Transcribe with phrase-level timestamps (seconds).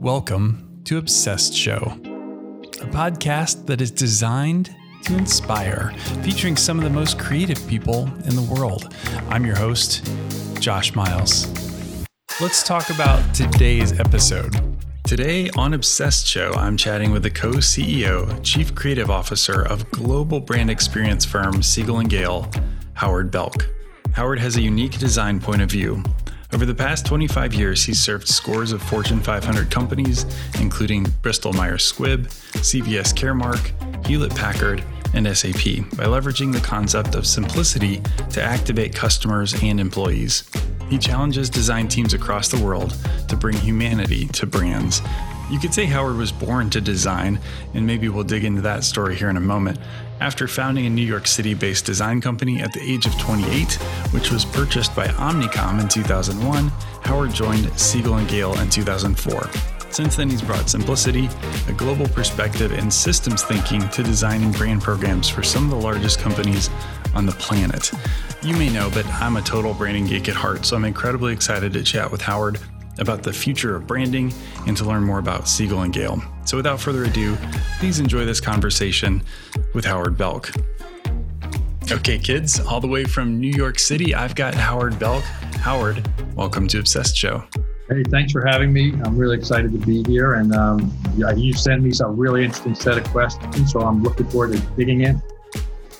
[0.00, 1.78] Welcome to Obsessed Show,
[2.82, 8.36] a podcast that is designed to inspire, featuring some of the most creative people in
[8.36, 8.94] the world.
[9.30, 10.06] I'm your host,
[10.60, 11.48] Josh Miles.
[12.42, 14.54] Let's talk about today's episode.
[15.04, 20.40] Today on Obsessed Show, I'm chatting with the co CEO, Chief Creative Officer of global
[20.40, 22.50] brand experience firm Siegel and Gale,
[22.92, 23.66] Howard Belk.
[24.12, 26.04] Howard has a unique design point of view
[26.52, 30.24] over the past 25 years, he's served scores of Fortune 500 companies,
[30.60, 32.26] including Bristol Myers Squibb,
[32.58, 39.60] CVS Caremark, Hewlett Packard, and SAP, by leveraging the concept of simplicity to activate customers
[39.62, 40.48] and employees.
[40.88, 42.96] He challenges design teams across the world
[43.28, 45.02] to bring humanity to brands.
[45.48, 47.38] You could say Howard was born to design,
[47.74, 49.78] and maybe we'll dig into that story here in a moment.
[50.20, 53.74] After founding a New York City based design company at the age of 28,
[54.12, 56.68] which was purchased by Omnicom in 2001,
[57.02, 59.48] Howard joined Siegel and Gale in 2004.
[59.90, 61.28] Since then, he's brought simplicity,
[61.68, 66.18] a global perspective, and systems thinking to designing brand programs for some of the largest
[66.18, 66.70] companies
[67.14, 67.92] on the planet.
[68.42, 71.72] You may know, but I'm a total branding geek at heart, so I'm incredibly excited
[71.72, 72.58] to chat with Howard
[72.98, 74.32] about the future of branding
[74.66, 76.22] and to learn more about Siegel and Gale.
[76.44, 77.36] So without further ado,
[77.78, 79.22] please enjoy this conversation
[79.74, 80.50] with Howard Belk.
[81.90, 85.22] Okay, kids, all the way from New York City, I've got Howard Belk.
[85.60, 87.44] Howard, welcome to Obsessed Show.
[87.88, 88.92] Hey, thanks for having me.
[89.04, 90.34] I'm really excited to be here.
[90.34, 94.52] And um, you sent me some really interesting set of questions, so I'm looking forward
[94.56, 95.22] to digging in.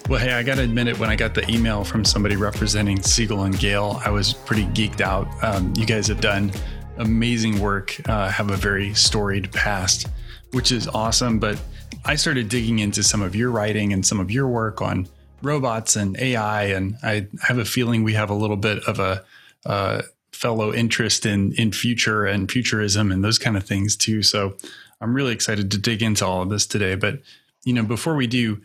[0.08, 3.00] Well, hey, I got to admit it, when I got the email from somebody representing
[3.03, 5.28] Siegel and Gale, I was pretty geeked out.
[5.42, 6.53] Um, you guys have done
[6.98, 10.08] amazing work, uh, have a very storied past,
[10.52, 11.38] which is awesome.
[11.38, 11.61] But
[12.05, 15.08] I started digging into some of your writing and some of your work on
[15.42, 19.25] robots and AI, and I have a feeling we have a little bit of a
[19.64, 24.22] uh, fellow interest in in future and futurism and those kind of things too.
[24.22, 24.56] So
[25.00, 26.94] I'm really excited to dig into all of this today.
[26.94, 27.20] But
[27.64, 28.60] you know, before we do,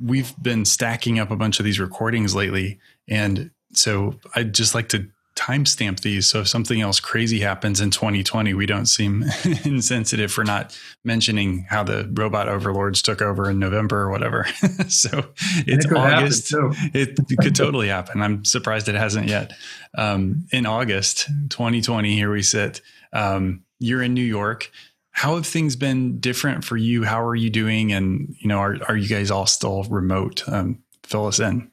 [0.00, 4.88] we've been stacking up a bunch of these recordings lately, and so I'd just like
[4.90, 6.28] to timestamp these.
[6.28, 9.24] So if something else crazy happens in 2020, we don't seem
[9.64, 14.44] insensitive for not mentioning how the robot overlords took over in November or whatever.
[14.88, 15.26] so
[15.66, 16.54] it's it August.
[16.94, 18.20] It, it, could totally happen.
[18.20, 19.52] I'm surprised it hasn't yet.
[19.96, 22.80] Um, in August 2020, here we sit.
[23.12, 24.70] Um, you're in New York.
[25.10, 27.04] How have things been different for you?
[27.04, 27.92] How are you doing?
[27.92, 30.42] And you know, are are you guys all still remote?
[30.48, 31.70] Um, fill us in.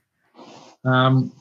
[0.83, 1.31] Um,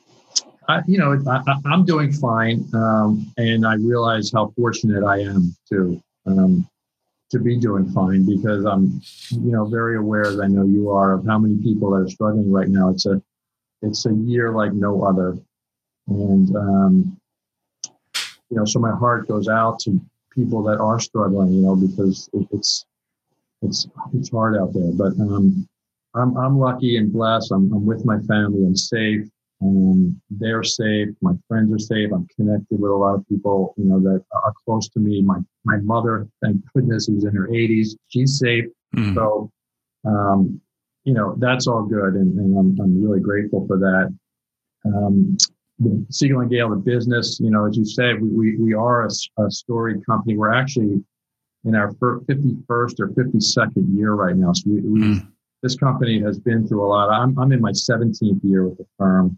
[0.69, 5.55] I, you know, I, am doing fine, um, and I realize how fortunate I am
[5.69, 6.69] to um,
[7.31, 11.13] to be doing fine because I'm, you know, very aware, as I know you are,
[11.13, 12.89] of how many people are struggling right now.
[12.89, 13.19] It's a
[13.81, 15.39] it's a year like no other,
[16.07, 17.17] and um,
[18.51, 19.99] you know, so my heart goes out to
[20.35, 22.85] people that are struggling, you know, because it, it's
[23.63, 24.91] it's it's hard out there.
[24.93, 25.67] But um,
[26.13, 27.51] I'm I'm lucky and blessed.
[27.51, 28.67] I'm, I'm with my family.
[28.67, 29.27] I'm safe.
[29.61, 31.09] They're safe.
[31.21, 32.11] My friends are safe.
[32.13, 35.21] I'm connected with a lot of people, you know, that are close to me.
[35.21, 38.65] My my mother, thank goodness, who's in her 80s, she's safe.
[38.95, 39.15] Mm.
[39.15, 39.51] So,
[40.05, 40.61] um,
[41.03, 44.15] you know, that's all good, and, and I'm I'm really grateful for that.
[44.85, 45.37] Um,
[45.79, 49.07] the Siegel and Gale, the business, you know, as you said, we we, we are
[49.07, 49.09] a,
[49.43, 50.37] a storied company.
[50.37, 51.03] We're actually
[51.65, 54.53] in our 51st or 52nd year right now.
[54.53, 55.27] So we, we mm.
[55.63, 57.09] this company has been through a lot.
[57.09, 59.37] I'm I'm in my 17th year with the firm.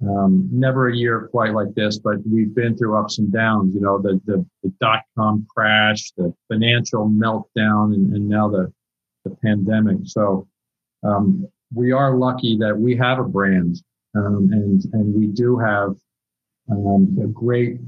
[0.00, 3.74] Um, never a year quite like this, but we've been through ups and downs.
[3.74, 8.72] You know, the the, the dot com crash, the financial meltdown, and, and now the
[9.24, 9.98] the pandemic.
[10.04, 10.46] So
[11.02, 13.82] um, we are lucky that we have a brand,
[14.14, 15.96] um, and and we do have
[16.70, 17.80] um, a great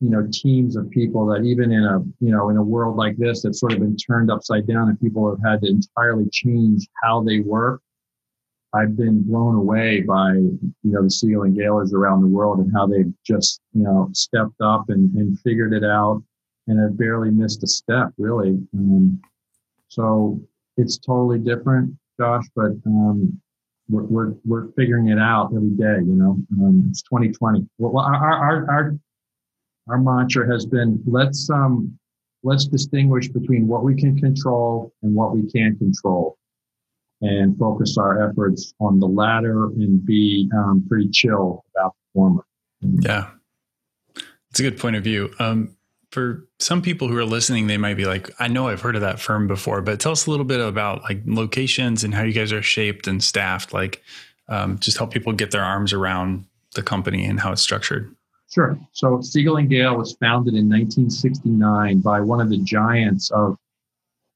[0.00, 3.16] you know teams of people that even in a you know in a world like
[3.16, 6.86] this that's sort of been turned upside down and people have had to entirely change
[7.02, 7.82] how they work
[8.74, 12.70] I've been blown away by you know the Siegel and Galers around the world and
[12.74, 16.22] how they've just you know stepped up and, and figured it out
[16.66, 18.58] and have barely missed a step really.
[18.74, 19.20] Um,
[19.88, 20.40] so
[20.76, 23.40] it's totally different, Josh, but um,
[23.88, 26.04] we're, we're, we're figuring it out every day.
[26.04, 27.66] You know, um, it's 2020.
[27.78, 28.98] Well, our, our our
[29.88, 31.98] our mantra has been let's um
[32.42, 36.37] let's distinguish between what we can control and what we can't control
[37.20, 42.44] and focus our efforts on the latter and be um, pretty chill about the former.
[42.80, 43.30] Yeah,
[44.50, 45.32] it's a good point of view.
[45.38, 45.76] Um,
[46.10, 49.02] for some people who are listening, they might be like, "I know I've heard of
[49.02, 52.32] that firm before," but tell us a little bit about like locations and how you
[52.32, 53.72] guys are shaped and staffed.
[53.72, 54.02] Like,
[54.48, 58.14] um, just help people get their arms around the company and how it's structured.
[58.50, 58.78] Sure.
[58.92, 63.58] So Siegel and Gale was founded in 1969 by one of the giants of,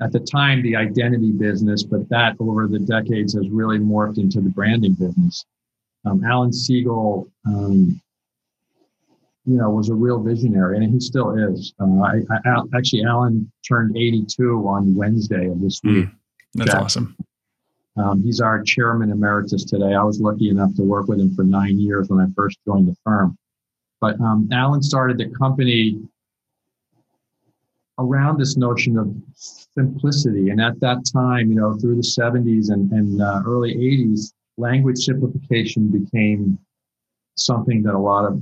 [0.03, 4.41] at the time, the identity business, but that over the decades has really morphed into
[4.41, 5.45] the branding business.
[6.05, 8.01] Um, Alan Siegel, um,
[9.45, 11.73] you know, was a real visionary, and he still is.
[11.81, 16.07] Uh, I, I, actually, Alan turned 82 on Wednesday of this week.
[16.07, 16.15] Mm,
[16.55, 17.17] that's awesome.
[17.97, 19.95] Um, he's our chairman emeritus today.
[19.95, 22.89] I was lucky enough to work with him for nine years when I first joined
[22.89, 23.37] the firm.
[24.01, 26.01] But um, Alan started the company
[27.99, 29.15] around this notion of
[29.77, 30.51] simplicity.
[30.51, 34.99] And at that time, you know, through the 70s and, and uh, early 80s, language
[34.99, 36.59] simplification became
[37.37, 38.41] something that a lot of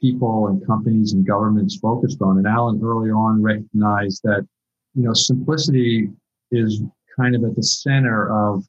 [0.00, 2.38] people and companies and governments focused on.
[2.38, 4.46] And Alan early on recognized that,
[4.94, 6.10] you know, simplicity
[6.52, 6.82] is
[7.18, 8.64] kind of at the center of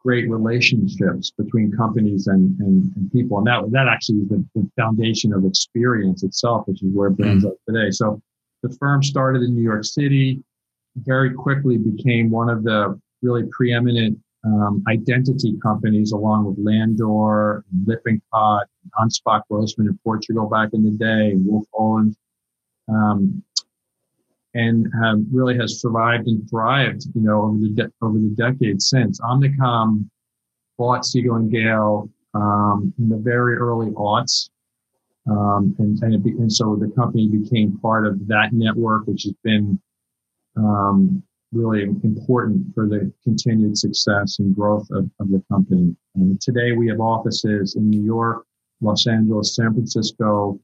[0.00, 3.38] great relationships between companies and, and, and, people.
[3.38, 7.44] And that, that actually is the, the, foundation of experience itself, which is where brands
[7.44, 7.72] mm-hmm.
[7.72, 7.90] are today.
[7.90, 8.20] So
[8.62, 10.42] the firm started in New York City,
[10.96, 18.66] very quickly became one of the really preeminent um, identity companies along with Landor, Lippincott,
[19.00, 22.16] Anspach Grossman in Portugal back in the day, Wolff Olins.
[22.88, 23.42] Um,
[24.54, 28.88] and have, really has survived and thrived, you know, over the de- over the decades
[28.88, 29.20] since.
[29.20, 30.08] Omnicom
[30.76, 34.50] bought Siegel and Gale um, in the very early aughts,
[35.26, 39.34] um, and and, be, and, so the company became part of that network, which has
[39.42, 39.80] been
[40.56, 41.22] um,
[41.52, 45.94] really important for the continued success and growth of, of the company.
[46.14, 48.44] And today we have offices in New York,
[48.80, 50.58] Los Angeles, San Francisco,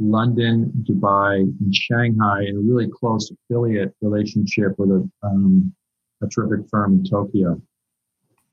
[0.00, 5.72] London, Dubai, and Shanghai, and a really close affiliate relationship with a, um,
[6.22, 7.60] a terrific firm in Tokyo.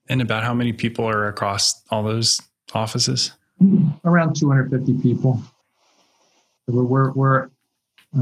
[0.08, 2.40] And about how many people are across all those
[2.74, 3.32] offices?
[4.04, 5.42] Around 250 people.
[6.68, 7.50] We're, we're, we're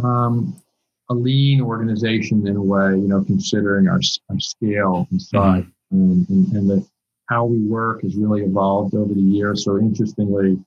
[0.03, 0.61] um,
[1.09, 5.63] a lean organization in a way, you know, considering our, our scale and size.
[5.63, 5.71] Mm-hmm.
[5.93, 6.87] Um, and, and the,
[7.29, 9.63] how we work has really evolved over the years.
[9.65, 10.57] So interestingly,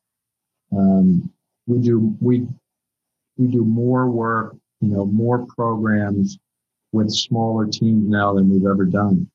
[0.73, 1.31] um,
[1.67, 2.47] we do we
[3.37, 6.39] we do more work, you know, more programs
[6.93, 9.29] with smaller teams now than we've ever done.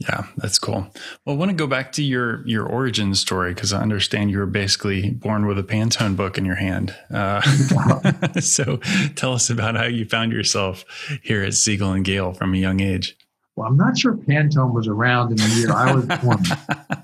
[0.00, 0.90] Yeah, that's cool.
[1.24, 4.38] Well, I want to go back to your your origin story because I understand you
[4.38, 6.94] were basically born with a Pantone book in your hand.
[7.12, 7.40] Uh,
[8.40, 8.78] so,
[9.14, 10.84] tell us about how you found yourself
[11.22, 13.16] here at Siegel and Gale from a young age.
[13.56, 16.42] Well, I'm not sure Pantone was around in the year I was born.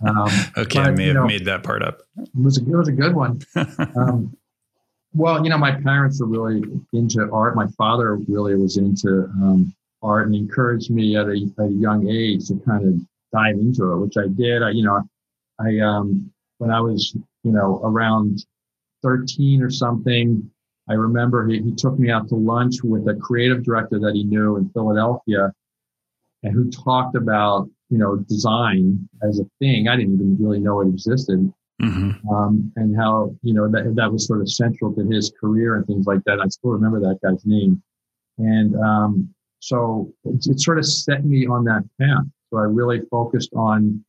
[0.02, 2.00] Um, okay, but, I may have know, made that part up.
[2.16, 3.42] It was a, it was a good one.
[3.96, 4.34] Um,
[5.12, 6.62] well, you know, my parents were really
[6.92, 7.54] into art.
[7.54, 12.48] My father really was into um, art and encouraged me at a, a, young age
[12.48, 12.94] to kind of
[13.32, 14.62] dive into it, which I did.
[14.62, 15.02] I, you know,
[15.58, 18.44] I um, when I was, you know, around
[19.02, 20.50] 13 or something,
[20.88, 24.24] I remember he, he took me out to lunch with a creative director that he
[24.24, 25.52] knew in Philadelphia
[26.42, 29.88] and who talked about you know design as a thing.
[29.88, 31.52] I didn't even really know it existed,
[31.82, 32.28] mm-hmm.
[32.28, 35.86] um, and how you know that that was sort of central to his career and
[35.86, 36.40] things like that.
[36.40, 37.82] I still remember that guy's name,
[38.38, 42.24] and um, so it, it, sort of set me on that path.
[42.50, 44.04] So I really focused on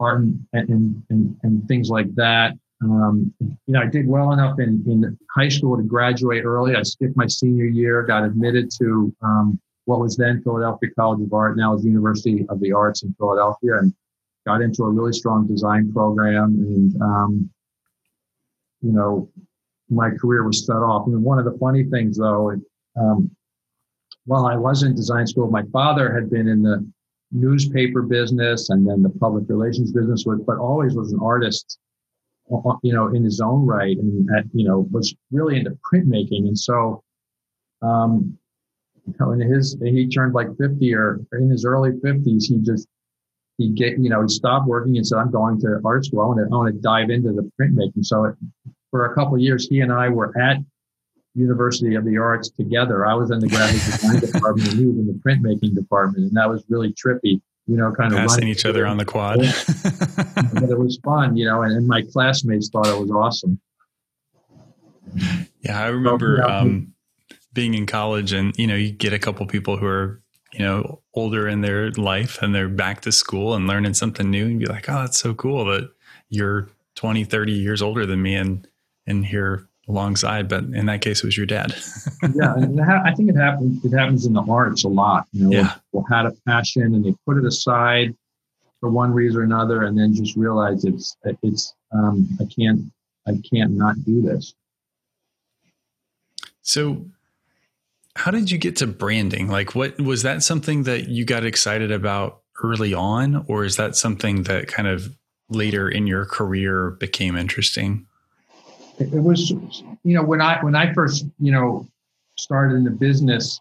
[0.00, 2.54] art and and and, and things like that.
[2.80, 6.76] Um, you know, I did well enough in, in high school to graduate early.
[6.76, 11.32] I skipped my senior year, got admitted to um, what was then Philadelphia College of
[11.32, 13.92] Art, now is University of the Arts in Philadelphia, and
[14.46, 16.54] got into a really strong design program.
[16.54, 17.50] And, um,
[18.80, 19.28] you know,
[19.90, 21.08] my career was set off.
[21.08, 22.52] I And one of the funny things, though,
[22.96, 23.34] um,
[24.28, 26.86] while I was in design school, my father had been in the
[27.32, 31.78] newspaper business and then the public relations business, but always was an artist,
[32.52, 36.46] uh, you know, in his own right, and you know, was really into printmaking.
[36.46, 37.02] And so,
[37.80, 38.36] um,
[39.06, 42.86] you know, in his, he turned like 50 or in his early 50s, he just,
[43.56, 46.20] he get, you know, he stopped working and said, I'm going to art school.
[46.20, 48.04] I want to, I want to dive into the printmaking.
[48.04, 48.34] So
[48.90, 50.58] for a couple years, he and I were at
[51.38, 53.06] University of the Arts together.
[53.06, 56.24] I was in the graphic design department and he was in the printmaking department.
[56.26, 59.38] And that was really trippy, you know, kind of passing each other on the quad.
[59.38, 63.60] but it was fun, you know, and, and, my classmates thought it was awesome.
[65.62, 66.94] Yeah, I remember, so, know, um,
[67.58, 71.00] being in college and you know you get a couple people who are you know
[71.14, 74.66] older in their life and they're back to school and learning something new and be
[74.66, 75.90] like oh that's so cool that
[76.28, 78.68] you're 20 30 years older than me and
[79.06, 81.74] and here alongside but in that case it was your dad
[82.34, 85.50] yeah and i think it happens it happens in the arts a lot you know
[85.50, 85.74] yeah.
[85.90, 88.14] people had a passion and they put it aside
[88.80, 92.82] for one reason or another and then just realize it's it's um, i can't
[93.28, 94.54] I can't not do this.
[96.62, 97.06] So,
[98.16, 99.48] how did you get to branding?
[99.48, 103.96] Like, what was that something that you got excited about early on, or is that
[103.96, 105.16] something that kind of
[105.50, 108.06] later in your career became interesting?
[108.98, 111.86] It, was, you know, when I when I first, you know,
[112.36, 113.60] started in the business,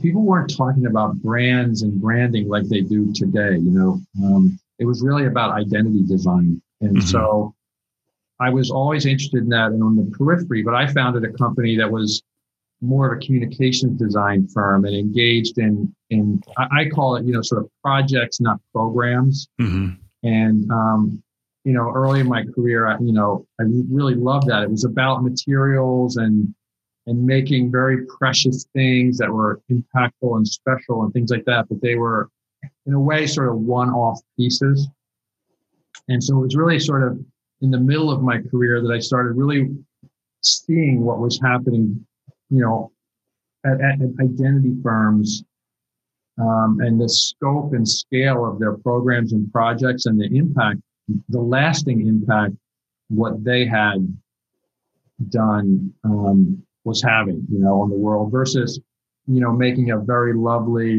[0.00, 3.56] people weren't talking about brands and branding like they do today.
[3.56, 7.06] You know, um, it was really about identity design, and mm-hmm.
[7.06, 7.54] so
[8.40, 10.62] I was always interested in that and on the periphery.
[10.62, 12.22] But I founded a company that was
[12.82, 17.42] more of a communications design firm and engaged in in I call it you know
[17.42, 19.48] sort of projects, not programs.
[19.60, 19.94] Mm-hmm.
[20.24, 21.22] And um,
[21.64, 24.62] you know, early in my career, I, you know, I really loved that.
[24.62, 26.54] It was about materials and
[27.06, 31.68] and making very precious things that were impactful and special and things like that.
[31.68, 32.30] But they were,
[32.86, 34.86] in a way, sort of one-off pieces.
[36.08, 37.18] And so it was really sort of
[37.60, 39.70] in the middle of my career that I started really
[40.42, 42.06] seeing what was happening,
[42.50, 42.92] you know,
[43.66, 45.42] at, at identity firms
[46.38, 50.80] um, and the scope and scale of their programs and projects and the impact,
[51.28, 52.54] the lasting impact,
[53.08, 54.06] what they had
[55.28, 58.80] done um, was having, you know, on the world versus,
[59.26, 60.94] you know, making a very lovely,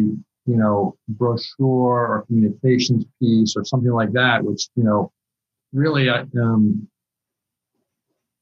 [0.46, 5.12] you know, brochure or communications piece or something like that, which, you know,
[5.74, 6.88] really uh, um,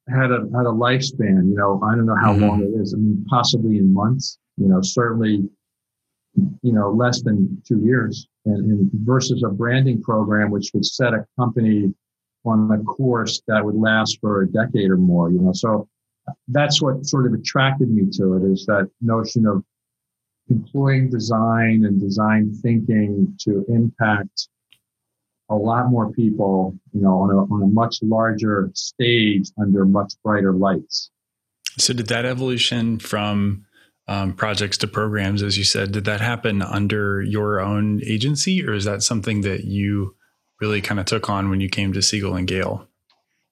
[0.10, 1.50] had a had a lifespan.
[1.50, 2.48] You know, I don't know how mm-hmm.
[2.48, 2.94] long it is.
[2.94, 4.38] I mean, possibly in months.
[4.58, 5.50] You know, certainly,
[6.36, 8.28] you know, less than two years.
[8.46, 11.94] And, and versus a branding program, which would set a company
[12.44, 15.30] on a course that would last for a decade or more.
[15.30, 15.88] You know, so
[16.48, 19.64] that's what sort of attracted me to it is that notion of
[20.50, 24.50] employing design and design thinking to impact
[25.50, 30.14] a lot more people, you know, on a, on a much larger stage under much
[30.24, 31.12] brighter lights.
[31.78, 33.66] So, did that evolution from
[34.08, 38.74] um, projects to programs, as you said, did that happen under your own agency, or
[38.74, 40.16] is that something that you
[40.60, 42.88] really kind of took on when you came to Siegel and Gale?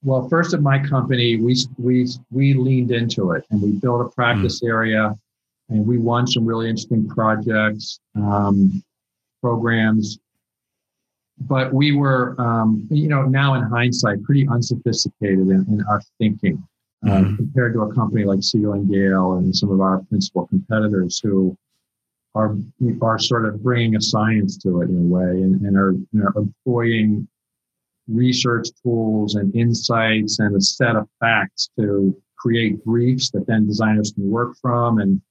[0.04, 4.10] Well, first at my company, we we we leaned into it and we built a
[4.10, 4.70] practice mm.
[4.70, 5.18] area,
[5.70, 8.84] and we won some really interesting projects, um,
[9.42, 10.20] programs.
[11.42, 16.62] But we were, um, you know, now in hindsight, pretty unsophisticated in, in our thinking
[17.06, 17.38] uh, mm.
[17.38, 21.58] compared to a company like Siegel and Gale and some of our principal competitors who
[22.36, 22.56] are
[23.02, 26.08] are sort of bringing a science to it in a way and, and are you
[26.12, 27.28] know, employing
[28.08, 34.12] research tools and insights and a set of facts to create briefs that then designers
[34.12, 35.22] can work from and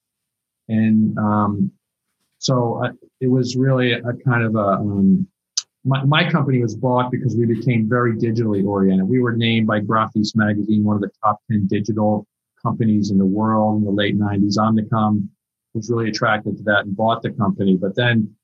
[0.69, 1.73] and um,
[2.39, 5.27] so uh, it was really a kind of a um,
[5.85, 9.09] my, my company was bought because we became very digitally oriented.
[9.09, 12.27] We were named by Graphis magazine one of the top 10 digital
[12.61, 14.59] companies in the world in the late 90s.
[14.59, 15.29] Omnicom
[15.75, 17.77] was really attracted to that and bought the company.
[17.77, 18.35] But then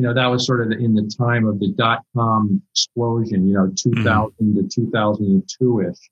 [0.00, 3.52] you know, that was sort of in the time of the dot com explosion, you
[3.52, 4.02] know, mm-hmm.
[4.02, 4.60] 2000 mm-hmm.
[4.60, 6.10] to 2002 ish.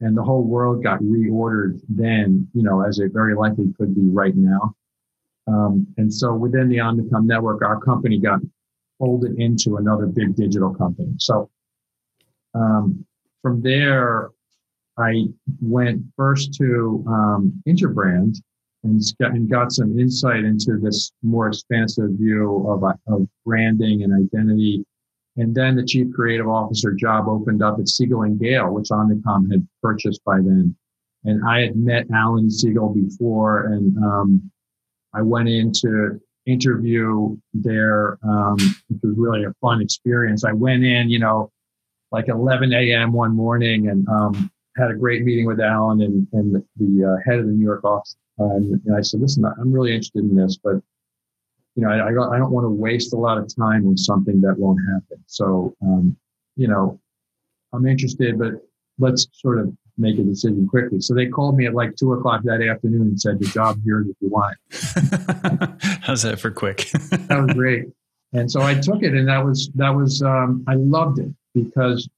[0.00, 4.08] And the whole world got reordered then, you know, as it very likely could be
[4.08, 4.74] right now.
[5.46, 8.40] Um, and so within the Omnicom network, our company got
[9.00, 11.12] folded into another big digital company.
[11.18, 11.50] So
[12.54, 13.04] um,
[13.42, 14.30] from there,
[14.96, 15.24] I
[15.60, 18.36] went first to um, Interbrand,
[18.84, 24.12] and got, and got some insight into this more expansive view of, of branding and
[24.12, 24.84] identity.
[25.36, 29.50] And then the chief creative officer job opened up at Siegel and Gale, which Omnicom
[29.50, 30.76] had purchased by then.
[31.24, 34.50] And I had met Alan Siegel before, and um,
[35.14, 38.56] I went in to interview there, um,
[38.88, 40.44] which was really a fun experience.
[40.44, 41.50] I went in, you know,
[42.10, 43.12] like 11 a.m.
[43.12, 47.38] one morning and um, had a great meeting with Alan and, and the uh, head
[47.38, 50.76] of the New York office and, I said, listen, I'm really interested in this, but
[51.76, 53.96] you know, I, I don't, I don't want to waste a lot of time on
[53.96, 55.22] something that won't happen.
[55.26, 56.16] So, um,
[56.56, 56.98] you know,
[57.72, 58.54] I'm interested, but
[58.98, 61.00] let's sort of make a decision quickly.
[61.00, 64.00] So they called me at like two o'clock that afternoon and said, the job here
[64.00, 64.56] if you want
[66.02, 66.88] How's that for quick?
[67.10, 67.86] that was great.
[68.32, 72.08] And so I took it and that was, that was, um, I loved it because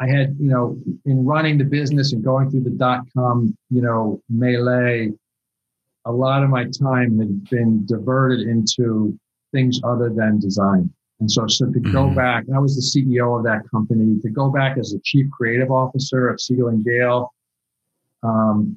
[0.00, 3.82] I had, you know, in running the business and going through the dot com, you
[3.82, 5.12] know, melee,
[6.04, 9.18] a lot of my time had been diverted into
[9.52, 10.92] things other than design.
[11.20, 12.14] And so, so to go mm-hmm.
[12.14, 14.20] back, I was the CEO of that company.
[14.20, 17.32] To go back as the chief creative officer of Siegel and Gale,
[18.22, 18.76] um,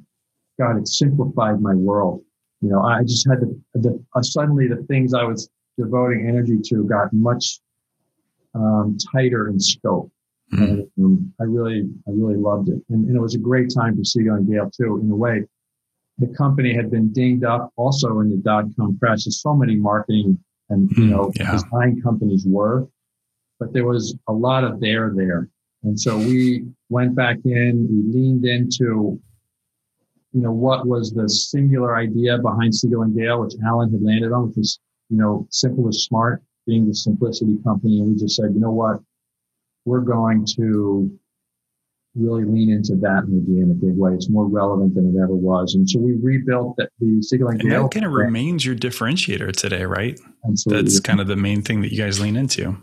[0.60, 2.24] God, it simplified my world.
[2.62, 6.60] You know, I just had to, the, uh, suddenly the things I was devoting energy
[6.66, 7.60] to got much
[8.56, 10.12] um, tighter in scope.
[10.54, 10.64] Mm-hmm.
[10.64, 12.82] And um, I really, I really loved it.
[12.90, 15.46] And, and, it was a great time for Siegel and Gale too, in a way.
[16.18, 19.24] The company had been dinged up also in the dot com crash.
[19.24, 20.38] There's so many marketing
[20.72, 21.10] and, you mm-hmm.
[21.12, 21.52] know, yeah.
[21.52, 22.88] design companies were,
[23.60, 25.48] but there was a lot of there there.
[25.84, 29.20] And so we went back in, we leaned into,
[30.34, 34.32] you know, what was the singular idea behind Siegel and Gale, which Alan had landed
[34.32, 38.00] on, which was, you know, simple is smart, being the simplicity company.
[38.00, 39.00] And we just said, you know what,
[39.86, 41.12] we're going to
[42.16, 44.14] really lean into that maybe in a big way.
[44.14, 45.76] It's more relevant than it ever was.
[45.76, 49.54] And so we rebuilt the, the Siegel and, and that kind of remains your differentiator
[49.54, 50.20] today, right?
[50.46, 50.84] Absolutely.
[50.84, 52.76] That's kind of the main thing that you guys lean into.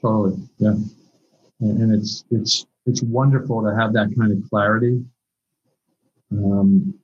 [0.00, 0.36] Totally.
[0.58, 0.74] Yeah.
[1.60, 5.04] And, and it's, it's, it's wonderful to have that kind of clarity
[6.32, 6.94] um,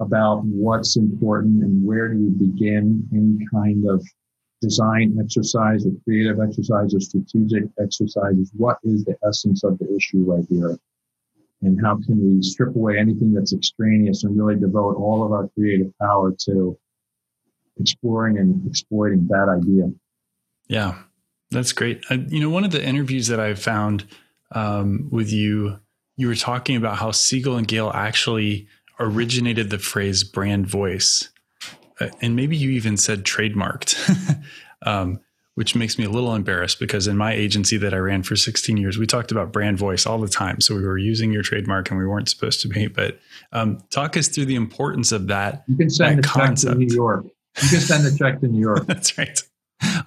[0.00, 4.04] about what's important and where do you begin any kind of
[4.60, 8.52] design exercise or creative exercise or strategic exercises.
[8.56, 10.78] What is the essence of the issue right here?
[11.62, 15.48] And how can we strip away anything that's extraneous and really devote all of our
[15.54, 16.76] creative power to
[17.78, 19.90] exploring and exploiting that idea?
[20.68, 20.98] Yeah,
[21.50, 22.02] that's great.
[22.10, 24.06] Uh, you know, one of the interviews that I found
[24.50, 25.78] um, with you,
[26.16, 28.66] you were talking about how Siegel and Gale actually
[28.98, 31.30] originated the phrase brand voice.
[32.00, 33.96] Uh, and maybe you even said trademarked,
[34.82, 35.20] um,
[35.54, 38.76] which makes me a little embarrassed because in my agency that I ran for 16
[38.76, 40.60] years, we talked about brand voice all the time.
[40.60, 42.86] So we were using your trademark and we weren't supposed to be.
[42.86, 43.20] But
[43.52, 45.64] um, talk us through the importance of that.
[45.68, 47.24] You can send a check to New York.
[47.62, 48.86] You can send a check to New York.
[48.86, 49.38] That's right.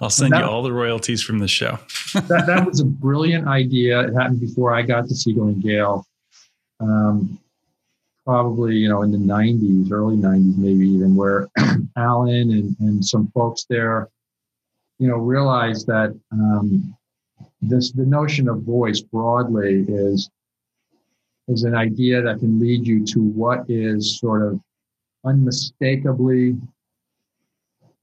[0.00, 1.78] I'll send that, you all the royalties from the show.
[2.14, 4.00] that, that was a brilliant idea.
[4.00, 6.04] It happened before I got to Siegel and Gale.
[6.80, 7.38] Um,
[8.24, 11.48] probably you know in the 90s early 90s maybe even where
[11.96, 14.10] alan and, and some folks there
[14.98, 16.96] you know realize that um,
[17.60, 20.30] this the notion of voice broadly is
[21.48, 24.60] is an idea that can lead you to what is sort of
[25.24, 26.56] unmistakably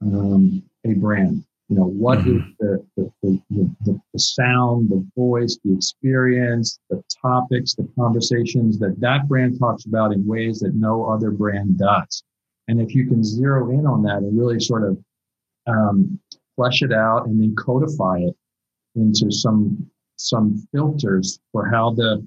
[0.01, 2.37] um, a brand you know, what mm-hmm.
[2.37, 3.11] is the, the,
[3.49, 9.57] the, the, the sound, the voice, the experience, the topics, the conversations that that brand
[9.57, 12.23] talks about in ways that no other brand does.
[12.67, 14.97] And if you can zero in on that and really sort of
[15.65, 16.19] um,
[16.55, 18.35] flesh it out and then codify it
[18.95, 22.25] into some some filters for how the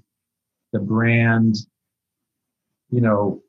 [0.72, 1.54] the brand,
[2.90, 3.42] you know,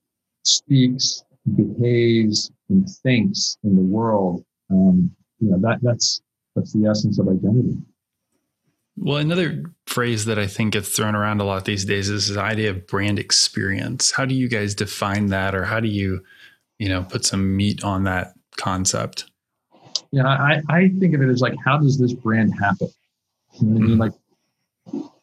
[0.44, 1.24] speaks,
[1.56, 6.22] behaves, and thinks in the world, um, you know that that's
[6.56, 7.78] that's the essence of identity.
[9.00, 12.42] Well, another phrase that I think gets thrown around a lot these days is the
[12.42, 14.12] idea of brand experience.
[14.12, 16.24] How do you guys define that, or how do you,
[16.80, 19.30] you know, put some meat on that concept?
[20.12, 22.90] Yeah, I, I think of it as like, how does this brand happen?
[23.60, 23.90] You know I mean?
[23.92, 24.02] Mm-hmm.
[24.02, 24.14] Like,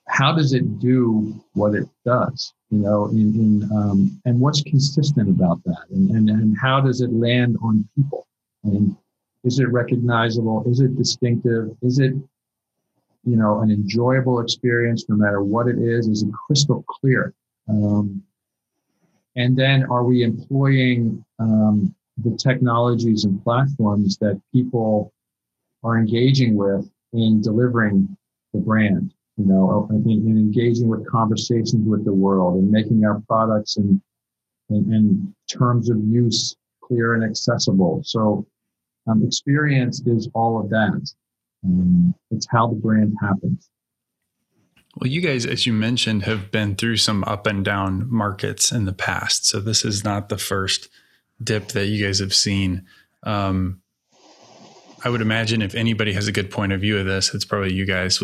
[0.08, 2.52] how does it do what it does?
[2.70, 7.00] You know, in, in um, and what's consistent about that, and, and and how does
[7.00, 8.26] it land on people?
[8.64, 8.96] And
[9.44, 10.64] is it recognizable?
[10.66, 11.76] Is it distinctive?
[11.82, 12.14] Is it,
[13.24, 16.08] you know, an enjoyable experience no matter what it is?
[16.08, 17.32] Is it crystal clear?
[17.68, 18.22] Um,
[19.36, 25.12] and then are we employing um, the technologies and platforms that people
[25.82, 28.16] are engaging with in delivering
[28.52, 29.12] the brand?
[29.36, 34.00] You know, in, in engaging with conversations with the world and making our products and,
[34.70, 38.00] and, terms of use clear and accessible.
[38.04, 38.46] So
[39.06, 41.12] um, experience is all of that.
[41.64, 43.68] Um, it's how the brand happens.
[44.96, 48.84] Well, you guys, as you mentioned, have been through some up and down markets in
[48.84, 49.46] the past.
[49.46, 50.88] So this is not the first
[51.42, 52.86] dip that you guys have seen.
[53.22, 53.80] Um,
[55.04, 57.74] I would imagine if anybody has a good point of view of this, it's probably
[57.74, 58.22] you guys.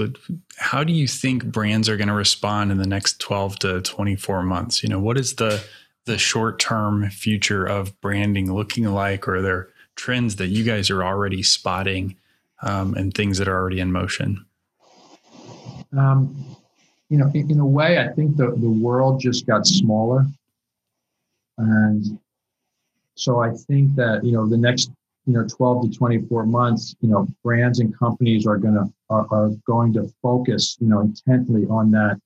[0.56, 4.42] How do you think brands are going to respond in the next 12 to 24
[4.42, 4.82] months?
[4.82, 5.62] You know, what is the
[6.06, 9.28] the short term future of branding looking like?
[9.28, 12.16] Or are there trends that you guys are already spotting
[12.62, 14.46] um, and things that are already in motion?
[15.96, 16.56] Um,
[17.10, 20.24] you know, in, in, a way, I think the, the world just got smaller.
[21.58, 22.18] And
[23.20, 24.90] so I think that, you know, the next,
[25.26, 29.26] you know, 12 to 24 months, you know, brands and companies are going to, are,
[29.30, 32.18] are going to focus, you know, intently on that,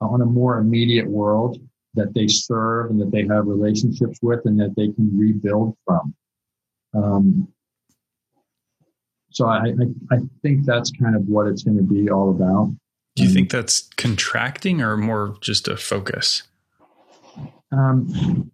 [0.00, 1.60] on a more immediate world
[1.94, 6.12] that they serve and that they have relationships with and that they can rebuild from.
[6.92, 7.48] Um,
[9.30, 12.74] so I, I, I think that's kind of what it's going to be all about.
[13.14, 16.42] Do you um, think that's contracting or more just a focus?
[17.70, 18.50] Um,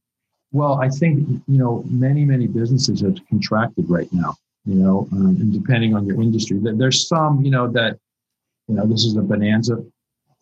[0.53, 4.35] well, I think you know many many businesses have contracted right now.
[4.65, 7.99] You know, um, and depending on your industry, there's some you know that
[8.69, 9.85] you know this is a bonanza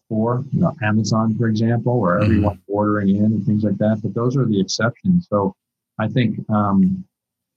[0.09, 2.25] for, you know, Amazon, for example, where mm-hmm.
[2.25, 4.01] everyone's ordering in and things like that.
[4.03, 5.27] But those are the exceptions.
[5.29, 5.55] So
[5.99, 7.05] I think um,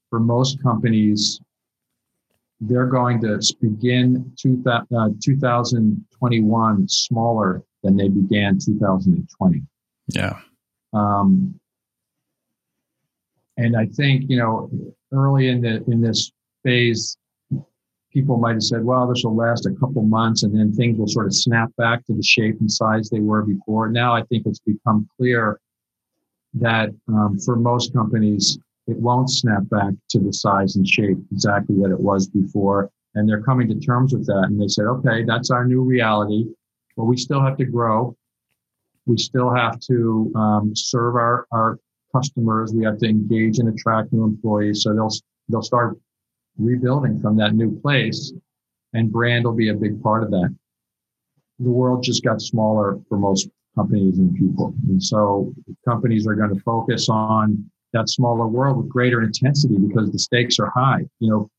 [0.10, 1.39] for most companies,
[2.60, 9.62] they're going to begin two, uh, 2021 smaller than they began 2020.
[10.13, 10.39] Yeah.
[10.93, 11.60] Um,
[13.58, 14.70] and I think you know
[15.12, 16.32] early in the in this
[16.63, 17.17] phase,
[18.12, 21.08] people might have said, "Well, this will last a couple months, and then things will
[21.08, 24.46] sort of snap back to the shape and size they were before." Now, I think
[24.46, 25.60] it's become clear
[26.54, 31.76] that um, for most companies, it won't snap back to the size and shape exactly
[31.82, 32.89] that it was before.
[33.15, 34.46] And they're coming to terms with that.
[34.48, 36.46] And they said, okay, that's our new reality,
[36.96, 38.15] but we still have to grow.
[39.06, 41.80] We still have to um, serve our, our
[42.17, 42.73] customers.
[42.73, 44.84] We have to engage and attract new employees.
[44.84, 45.12] So they'll,
[45.49, 45.97] they'll start
[46.58, 48.34] rebuilding from that new place
[48.93, 50.56] and brand will be a big part of that.
[51.60, 54.73] The world just got smaller for most companies and people.
[54.88, 55.53] And so
[55.86, 60.60] companies are going to focus on that smaller world with greater intensity because the stakes
[60.60, 61.06] are high.
[61.19, 61.49] You know,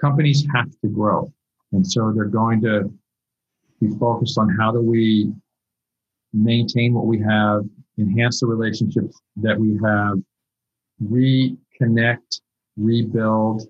[0.00, 1.32] companies have to grow.
[1.72, 2.90] And so they're going to
[3.80, 5.32] be focused on how do we
[6.32, 7.62] maintain what we have,
[7.98, 10.18] enhance the relationships that we have,
[11.02, 12.40] reconnect,
[12.76, 13.62] rebuild,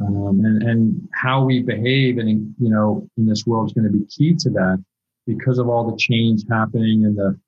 [0.00, 3.98] um, and, and how we behave and, you know, in this world is going to
[3.98, 4.82] be key to that
[5.26, 7.38] because of all the change happening and the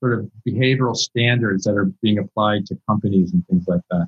[0.00, 4.06] sort of behavioral standards that are being applied to companies and things like that.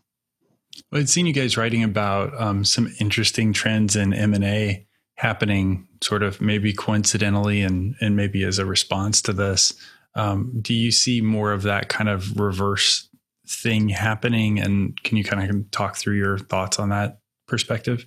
[0.90, 4.86] Well, I'd seen you guys writing about um, some interesting trends in M and A
[5.16, 9.74] happening, sort of maybe coincidentally, and and maybe as a response to this.
[10.14, 13.08] Um, do you see more of that kind of reverse
[13.46, 14.58] thing happening?
[14.58, 18.06] And can you kind of talk through your thoughts on that perspective?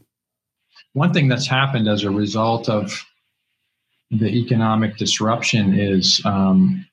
[0.94, 3.06] One thing that's happened as a result of
[4.12, 6.86] the economic disruption is um,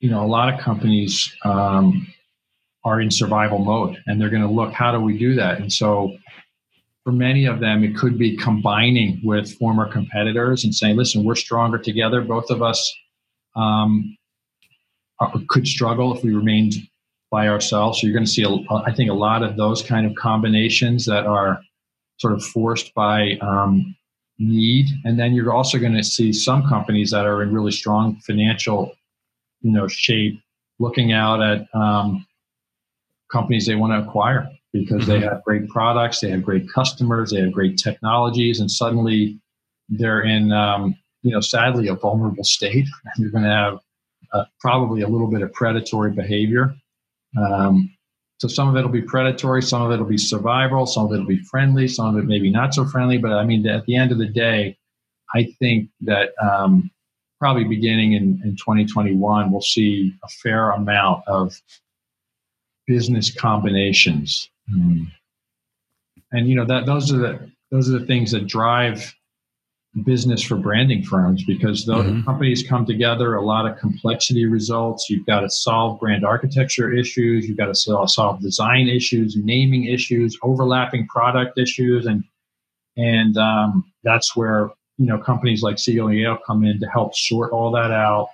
[0.00, 2.06] you know, a lot of companies um,
[2.84, 5.58] are in survival mode and they're going to look, how do we do that?
[5.58, 6.16] And so
[7.04, 11.34] for many of them, it could be combining with former competitors and saying, listen, we're
[11.34, 12.20] stronger together.
[12.20, 12.94] Both of us
[13.56, 14.16] um,
[15.48, 16.74] could struggle if we remained
[17.30, 18.00] by ourselves.
[18.00, 21.06] So you're going to see, a, I think, a lot of those kind of combinations
[21.06, 21.60] that are
[22.18, 23.96] sort of forced by um,
[24.38, 24.86] need.
[25.04, 28.92] And then you're also going to see some companies that are in really strong financial
[29.62, 30.40] you know shape
[30.78, 32.26] looking out at um,
[33.32, 35.10] companies they want to acquire because mm-hmm.
[35.12, 39.40] they have great products, they have great customers, they have great technologies, and suddenly
[39.88, 40.94] they're in um,
[41.26, 42.86] you know sadly a vulnerable state.
[43.18, 43.80] You're going to have
[44.32, 46.74] uh, probably a little bit of predatory behavior.
[47.36, 47.92] Um,
[48.38, 51.12] so some of it will be predatory, some of it will be survival, some of
[51.12, 53.18] it will be friendly, some of it maybe not so friendly.
[53.18, 54.76] But I mean, at the end of the day,
[55.34, 56.90] I think that um,
[57.40, 61.60] probably beginning in, in 2021, we'll see a fair amount of
[62.86, 64.48] business combinations.
[64.72, 65.10] Mm.
[66.30, 69.14] And you know that those are the those are the things that drive
[70.02, 72.22] business for branding firms because those mm-hmm.
[72.24, 75.08] companies come together, a lot of complexity results.
[75.08, 80.38] You've got to solve brand architecture issues, you've got to solve design issues, naming issues,
[80.42, 82.24] overlapping product issues, and
[82.96, 87.70] and um, that's where you know companies like Yale come in to help sort all
[87.72, 88.28] that out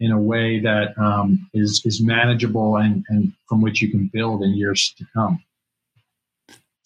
[0.00, 4.42] in a way that um, is is manageable and and from which you can build
[4.42, 5.42] in years to come.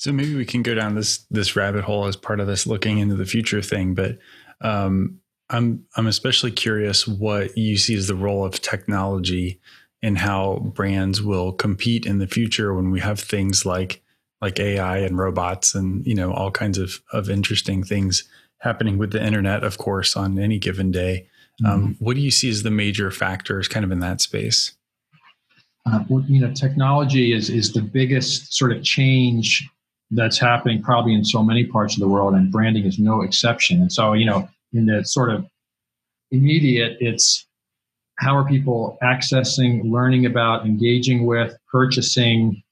[0.03, 2.99] So maybe we can go down this this rabbit hole as part of this looking
[2.99, 4.19] into the future thing, but
[4.61, 9.61] um, I'm I'm especially curious what you see as the role of technology
[10.03, 14.03] and how brands will compete in the future when we have things like
[14.41, 18.25] like AI and robots and you know all kinds of of interesting things
[18.59, 21.29] happening with the internet, of course, on any given day.
[21.65, 21.85] Um, mm-hmm.
[21.85, 24.73] Um, what do you see as the major factors kind of in that space?
[25.87, 29.69] Uh, you know, technology is is the biggest sort of change
[30.13, 33.81] that's happening probably in so many parts of the world, and branding is no exception.
[33.81, 35.47] And so, you know, in the sort of
[36.31, 37.47] immediate, it's
[38.19, 42.63] how are people accessing, learning about, engaging with, purchasing,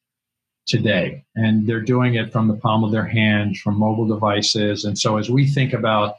[0.66, 1.24] today.
[1.34, 4.84] And they're doing it from the palm of their hand, from mobile devices.
[4.84, 6.16] And so as we think about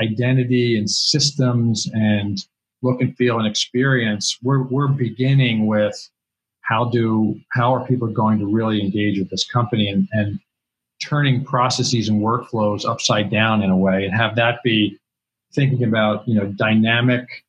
[0.00, 2.38] identity and systems and
[2.82, 5.94] look and feel and experience, we're, we're beginning with
[6.62, 10.38] how do how are people going to really engage with this company and, and
[11.02, 14.98] turning processes and workflows upside down in a way and have that be
[15.52, 17.44] thinking about you know dynamic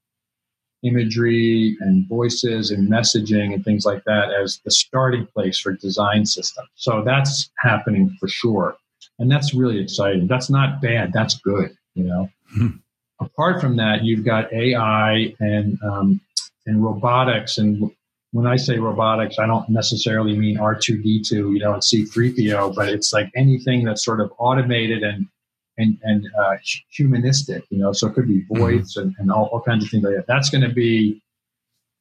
[0.83, 6.25] imagery and voices and messaging and things like that as the starting place for design
[6.25, 6.69] systems.
[6.75, 8.75] So that's happening for sure.
[9.19, 10.27] And that's really exciting.
[10.27, 11.13] That's not bad.
[11.13, 12.29] That's good, you know.
[12.51, 12.67] Hmm.
[13.21, 16.19] apart from that, you've got AI and um,
[16.65, 17.57] and robotics.
[17.57, 17.91] And
[18.31, 21.83] when I say robotics, I don't necessarily mean R two D two, you know, and
[21.83, 25.27] C three PO, but it's like anything that's sort of automated and
[25.77, 26.55] and and uh,
[26.89, 27.91] humanistic, you know.
[27.91, 28.57] So it could be mm-hmm.
[28.57, 29.07] voice mm-hmm.
[29.07, 30.27] and, and all, all, kinds of things like that.
[30.27, 31.21] That's going to be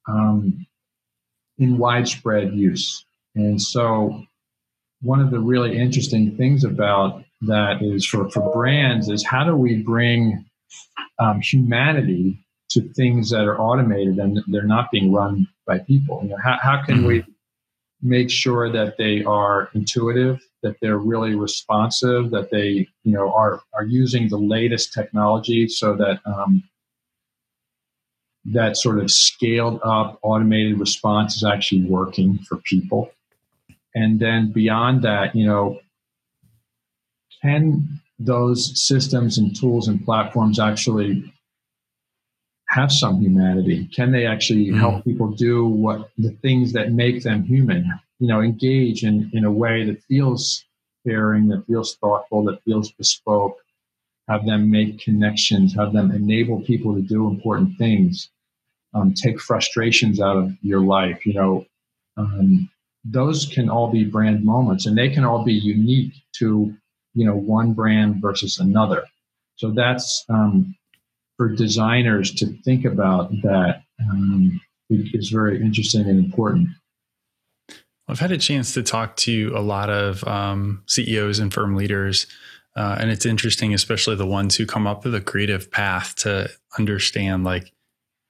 [0.09, 0.67] um,
[1.59, 3.05] in widespread use.
[3.35, 4.25] And so,
[5.03, 9.57] one of the really interesting things about that is for, for brands is how do
[9.57, 10.45] we bring
[11.19, 16.21] um, humanity to things that are automated and they're not being run by people?
[16.23, 18.09] You know, how, how can we mm-hmm.
[18.09, 23.61] make sure that they are intuitive, that they're really responsive, that they you know are
[23.75, 26.63] are using the latest technology so that um,
[28.45, 33.11] that sort of scaled up automated response is actually working for people.
[33.95, 35.81] And then beyond that, you know,
[37.43, 41.33] can those systems and tools and platforms actually
[42.71, 43.89] have some humanity?
[43.95, 44.79] Can they actually mm.
[44.79, 47.93] help people do what the things that make them human?
[48.21, 50.65] You know, engage in, in a way that feels
[51.05, 53.59] caring, that feels thoughtful, that feels bespoke,
[54.29, 58.31] have them make connections, have them enable people to do important things,
[58.95, 61.27] um, take frustrations out of your life.
[61.27, 61.67] You know,
[62.17, 62.71] um,
[63.05, 66.73] those can all be brand moments, and they can all be unique to
[67.15, 69.05] you know one brand versus another.
[69.57, 70.77] So that's um,
[71.41, 76.69] for designers to think about that um, is very interesting and important.
[78.07, 82.27] I've had a chance to talk to a lot of um, CEOs and firm leaders
[82.77, 86.51] uh, and it's interesting, especially the ones who come up with a creative path to
[86.79, 87.73] understand like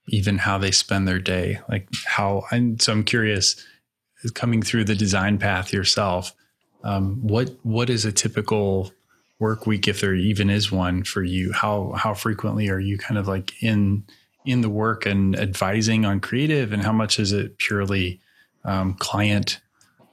[0.07, 2.45] even how they spend their day, like how.
[2.53, 3.57] And so I'm curious,
[4.35, 6.33] coming through the design path yourself,
[6.85, 8.93] um, what what is a typical
[9.41, 11.53] work week if there even is one for you?
[11.53, 14.05] How how frequently are you kind of like in
[14.45, 18.21] in the work and advising on creative, and how much is it purely
[18.65, 19.61] um, client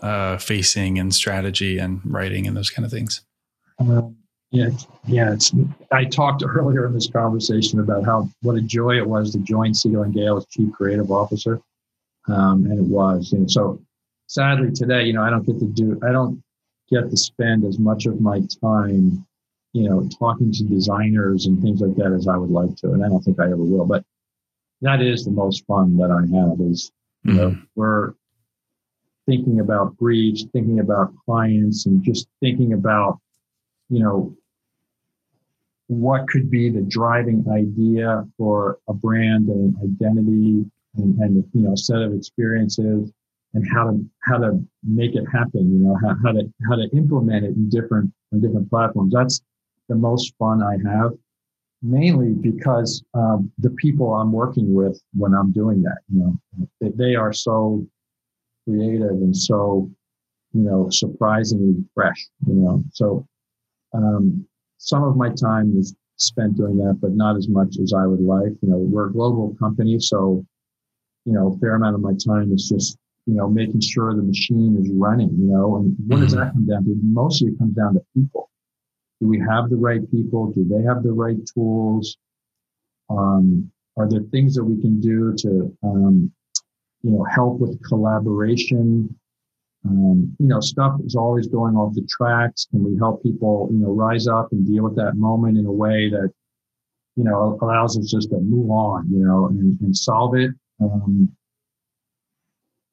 [0.01, 3.21] uh, facing and strategy and writing and those kind of things?
[3.79, 4.15] Um,
[4.51, 4.69] yeah,
[5.05, 5.33] yeah.
[5.33, 5.51] It's.
[5.91, 9.73] I talked earlier in this conversation about how what a joy it was to join
[9.73, 11.61] Siegel and Gale as chief creative officer,
[12.27, 13.33] um, and it was.
[13.33, 13.81] And so,
[14.27, 15.99] sadly today, you know, I don't get to do.
[16.07, 16.41] I don't
[16.89, 19.25] get to spend as much of my time,
[19.73, 23.03] you know, talking to designers and things like that as I would like to, and
[23.03, 23.85] I don't think I ever will.
[23.85, 24.03] But
[24.81, 26.59] that is the most fun that I have.
[26.61, 26.91] Is
[27.23, 27.37] you mm-hmm.
[27.37, 28.13] know, we're
[29.25, 33.19] thinking about briefs, thinking about clients, and just thinking about
[33.89, 34.35] you know,
[35.87, 40.65] what could be the driving idea for a brand and an identity
[40.97, 43.11] and, and you know, set of experiences
[43.53, 46.89] and how to how to make it happen, you know, how, how to how to
[46.95, 49.13] implement it in different on different platforms.
[49.13, 49.41] That's
[49.89, 51.11] the most fun I have,
[51.81, 56.89] mainly because um, the people I'm working with when I'm doing that, you know, they,
[56.89, 57.85] they are so
[58.67, 59.89] creative and so,
[60.53, 62.83] you know, surprisingly fresh, you know.
[62.91, 63.25] So
[63.93, 64.45] um,
[64.77, 68.21] some of my time is spent doing that, but not as much as I would
[68.21, 68.51] like.
[68.61, 70.45] You know, we're a global company, so
[71.25, 74.23] you know, a fair amount of my time is just you know making sure the
[74.23, 75.29] machine is running.
[75.37, 76.41] You know, and what does mm-hmm.
[76.41, 76.95] that come down to?
[77.03, 78.49] Mostly, it comes down to people.
[79.21, 80.51] Do we have the right people?
[80.51, 82.17] Do they have the right tools?
[83.09, 86.31] Um, are there things that we can do to um,
[87.03, 89.15] you know help with collaboration
[89.87, 92.67] um, you know, stuff is always going off the tracks.
[92.71, 95.71] Can we help people, you know, rise up and deal with that moment in a
[95.71, 96.31] way that,
[97.15, 101.29] you know, allows us just to move on, you know, and, and solve it, um,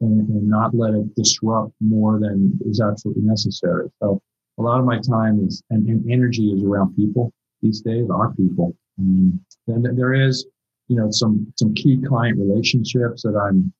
[0.04, 3.88] and, and, not let it disrupt more than is absolutely necessary.
[4.02, 4.20] So
[4.58, 8.32] a lot of my time is and, and energy is around people these days, our
[8.34, 8.76] people.
[8.98, 10.46] And there is,
[10.88, 13.72] you know, some some key client relationships that I'm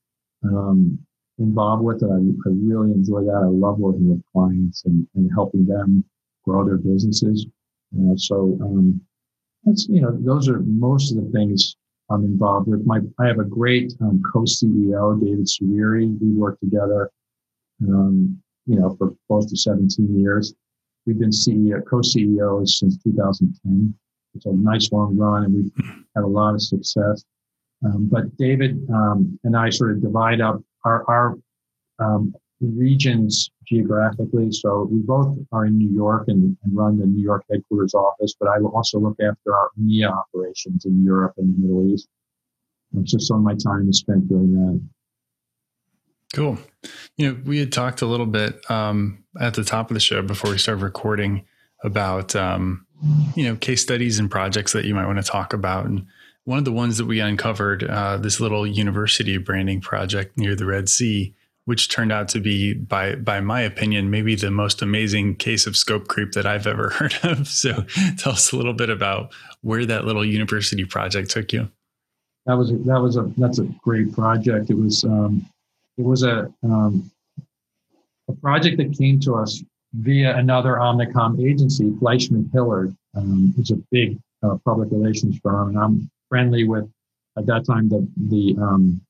[0.44, 0.98] um,
[1.38, 2.10] involved with it.
[2.10, 3.42] I, I really enjoy that.
[3.44, 6.04] I love working with clients and, and helping them
[6.44, 7.46] grow their businesses.
[7.92, 9.00] You know, so um,
[9.64, 11.76] that's you know those are most of the things
[12.10, 12.84] I'm involved with.
[12.84, 16.18] My I have a great um, co-CEO, David Srere.
[16.20, 17.10] We work together,
[17.82, 20.54] um, you know, for close to 17 years.
[21.06, 23.94] We've been CEO, co-CEOs since 2010.
[24.34, 25.72] It's a nice long run, and we've
[26.14, 27.24] had a lot of success.
[27.84, 31.38] Um, but David um, and I sort of divide up our, our
[31.98, 32.34] um,
[32.68, 34.53] regions geographically.
[34.53, 38.35] So we both are in New York and, and, run the New York headquarters office,
[38.38, 42.09] but I also look after our EMEA operations in Europe and the Middle East.
[42.92, 44.81] And so some of my time is spent doing that.
[46.35, 46.59] Cool.
[47.16, 50.20] You know, we had talked a little bit um, at the top of the show
[50.20, 51.46] before we started recording
[51.83, 52.87] about um,
[53.35, 55.87] you know, case studies and projects that you might want to talk about.
[55.87, 56.07] And
[56.44, 60.66] one of the ones that we uncovered, uh, this little university branding project near the
[60.66, 61.35] Red Sea,
[61.66, 65.77] which turned out to be, by by my opinion, maybe the most amazing case of
[65.77, 67.48] scope creep that I've ever heard of.
[67.48, 67.85] So,
[68.18, 71.70] tell us a little bit about where that little university project took you.
[72.46, 74.70] That was a, that was a that's a great project.
[74.70, 75.46] It was um,
[75.96, 77.11] it was a um,
[78.29, 79.62] a project that came to us
[79.94, 82.94] via another Omnicom agency, Fleishman Hillard.
[83.16, 86.90] Um, a big uh, public relations firm, and I'm friendly with
[87.38, 89.00] at that time the the um,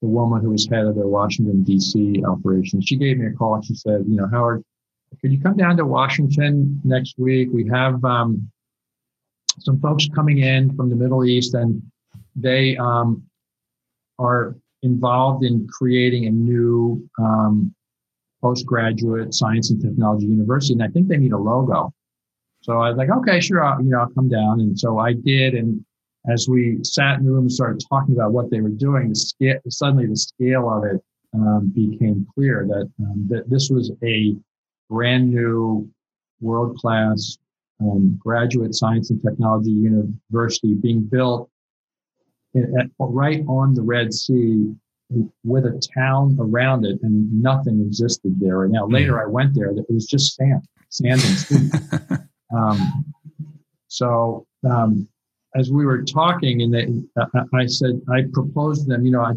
[0.00, 2.22] the woman who was head of their Washington D.C.
[2.24, 2.80] operation.
[2.80, 4.62] She gave me a call and she said, you know, Howard,
[5.20, 7.48] could you come down to Washington next week?
[7.52, 8.50] We have um,
[9.60, 11.82] some folks coming in from the Middle East, and
[12.36, 13.22] they um,
[14.18, 17.74] are involved in creating a new um,
[18.40, 21.92] postgraduate science and technology university, and I think they need a logo.
[22.60, 25.14] So I was like, okay, sure, I'll, you know, I'll come down, and so I
[25.14, 25.84] did, and
[26.28, 29.14] as we sat in the room and started talking about what they were doing, the
[29.14, 31.02] scale, suddenly the scale of it
[31.34, 34.36] um, became clear that um, that this was a
[34.88, 35.88] brand new,
[36.40, 37.38] world class
[37.80, 41.50] um, graduate science and technology university being built
[42.56, 44.74] at, right on the Red Sea
[45.44, 48.64] with a town around it, and nothing existed there.
[48.64, 48.94] And now hmm.
[48.94, 51.70] later I went there, it was just sand, sand and sea.
[52.54, 53.04] um,
[53.88, 55.08] so um,
[55.54, 56.88] as we were talking, and they,
[57.54, 59.32] I said, I proposed to them, you know, I,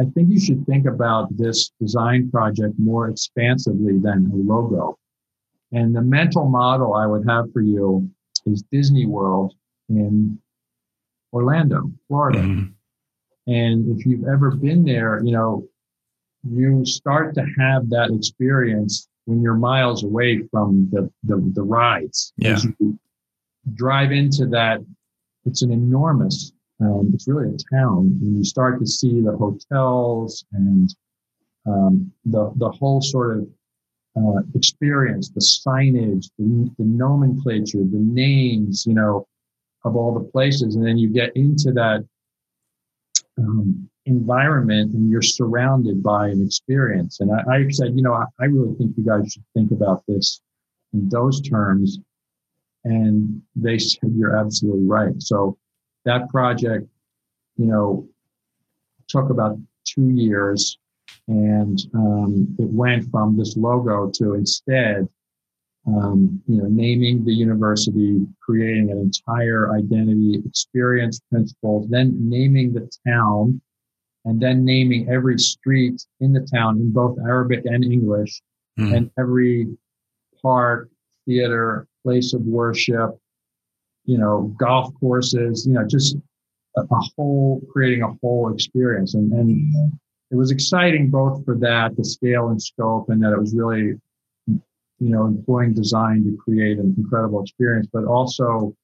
[0.00, 4.98] I think you should think about this design project more expansively than a logo.
[5.72, 8.10] And the mental model I would have for you
[8.46, 9.54] is Disney World
[9.88, 10.38] in
[11.32, 12.40] Orlando, Florida.
[12.40, 13.52] Mm-hmm.
[13.52, 15.68] And if you've ever been there, you know,
[16.48, 22.32] you start to have that experience when you're miles away from the, the, the rides.
[22.36, 22.58] Yeah.
[23.74, 24.80] drive into that
[25.46, 28.18] it's an enormous, um, it's really a town.
[28.20, 30.94] And you start to see the hotels and
[31.66, 33.48] um, the, the whole sort of
[34.16, 39.26] uh, experience, the signage, the, the nomenclature, the names, you know,
[39.84, 40.74] of all the places.
[40.74, 42.04] And then you get into that
[43.38, 47.20] um, environment and you're surrounded by an experience.
[47.20, 50.02] And I, I said, you know, I, I, really think you guys should think about
[50.08, 50.40] this
[50.94, 51.98] in those terms
[52.86, 55.14] and they said, you're absolutely right.
[55.18, 55.58] So
[56.04, 56.86] that project,
[57.56, 58.08] you know,
[59.08, 60.78] took about two years
[61.26, 65.08] and um, it went from this logo to instead,
[65.88, 72.88] um, you know, naming the university, creating an entire identity experience principles, then naming the
[73.06, 73.60] town,
[74.24, 78.42] and then naming every street in the town in both Arabic and English,
[78.78, 78.96] mm.
[78.96, 79.66] and every
[80.40, 80.88] park,
[81.26, 83.10] theater, place of worship,
[84.04, 86.16] you know, golf courses, you know, just
[86.76, 89.14] a, a whole, creating a whole experience.
[89.14, 89.92] And, and
[90.30, 93.94] it was exciting both for that, the scale and scope, and that it was really,
[94.46, 98.74] you know, employing design to create an incredible experience, but also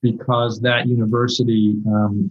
[0.00, 2.30] because that university um,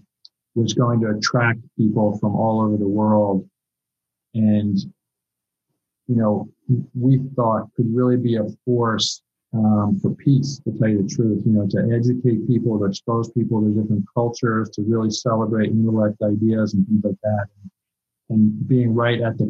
[0.56, 3.48] was going to attract people from all over the world
[4.34, 4.78] and
[6.08, 6.50] you know
[6.96, 9.22] we thought could really be a force
[9.54, 13.32] um, for peace, to tell you the truth, you know, to educate people, to expose
[13.32, 17.48] people to different cultures, to really celebrate intellect ideas and things like that.
[18.30, 19.50] And being right at the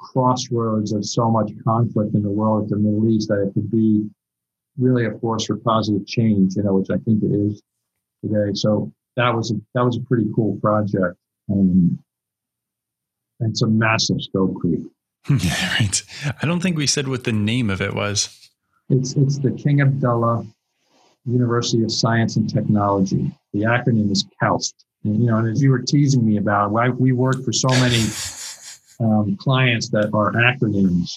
[0.00, 4.08] crossroads of so much conflict in the world, the Middle East, that it could be
[4.78, 7.62] really a force for positive change, you know, which I think it is
[8.22, 8.52] today.
[8.54, 11.16] So that was a, that was a pretty cool project.
[11.50, 11.98] Um,
[13.40, 14.80] and a massive scope creep.
[15.30, 16.02] Right.
[16.42, 18.43] I don't think we said what the name of it was.
[18.90, 20.46] It's, it's the King Abdullah
[21.26, 23.32] University of Science and Technology.
[23.52, 24.74] The acronym is KAUST.
[25.04, 27.68] And, you know, and as you were teasing me about, why we work for so
[27.68, 28.04] many
[29.00, 31.12] um, clients that are acronyms.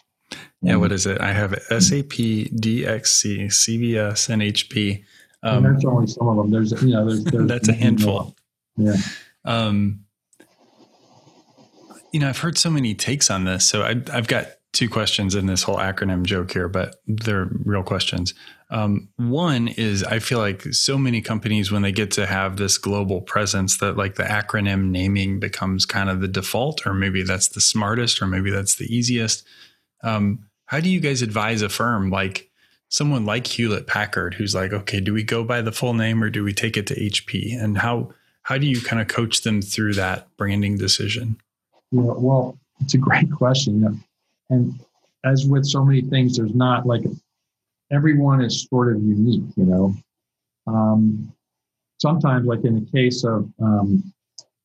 [0.62, 1.22] Yeah, what is it?
[1.22, 2.18] I have SAP,
[2.56, 5.04] DXC, CVS, and HP.
[5.44, 6.52] Um, and that's only some of them.
[6.52, 8.36] There's, you know, there's, there's that's a handful.
[8.76, 8.96] Yeah.
[9.46, 10.02] Um,
[12.12, 13.66] you know, I've heard so many takes on this.
[13.66, 14.48] So I, I've got
[14.78, 18.36] two questions in this whole acronym joke here, but they're real questions.
[18.70, 22.78] Um, one is I feel like so many companies, when they get to have this
[22.78, 27.48] global presence, that like the acronym naming becomes kind of the default, or maybe that's
[27.48, 29.44] the smartest, or maybe that's the easiest.
[30.04, 32.52] Um, how do you guys advise a firm like
[32.90, 36.30] someone like Hewlett Packard, who's like, okay, do we go by the full name or
[36.30, 37.60] do we take it to HP?
[37.60, 38.14] And how
[38.44, 41.42] how do you kind of coach them through that branding decision?
[41.92, 44.04] Yeah, well, it's a great question.
[44.50, 44.80] And
[45.26, 47.04] as with so many things, there's not like
[47.92, 49.94] everyone is sort of unique, you know.
[50.68, 51.34] um,
[52.00, 54.14] sometimes, like in the case of um,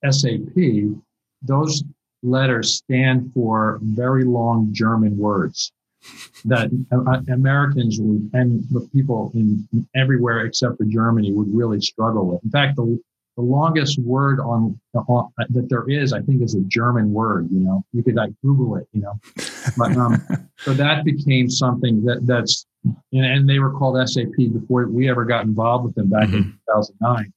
[0.09, 0.57] SAP,
[1.43, 1.83] those
[2.23, 5.73] letters stand for very long German words
[6.45, 12.45] that uh, Americans would, and people in everywhere except for Germany would really struggle with.
[12.45, 13.01] In fact, the,
[13.37, 14.79] the longest word on,
[15.09, 17.49] on that there is, I think, is a German word.
[17.51, 18.87] You know, you could like Google it.
[18.93, 19.21] You know,
[19.79, 20.23] but um,
[20.59, 22.67] so that became something that that's
[23.13, 26.37] and, they were called SAP before we ever got involved with them back mm-hmm.
[26.37, 27.33] in 2009.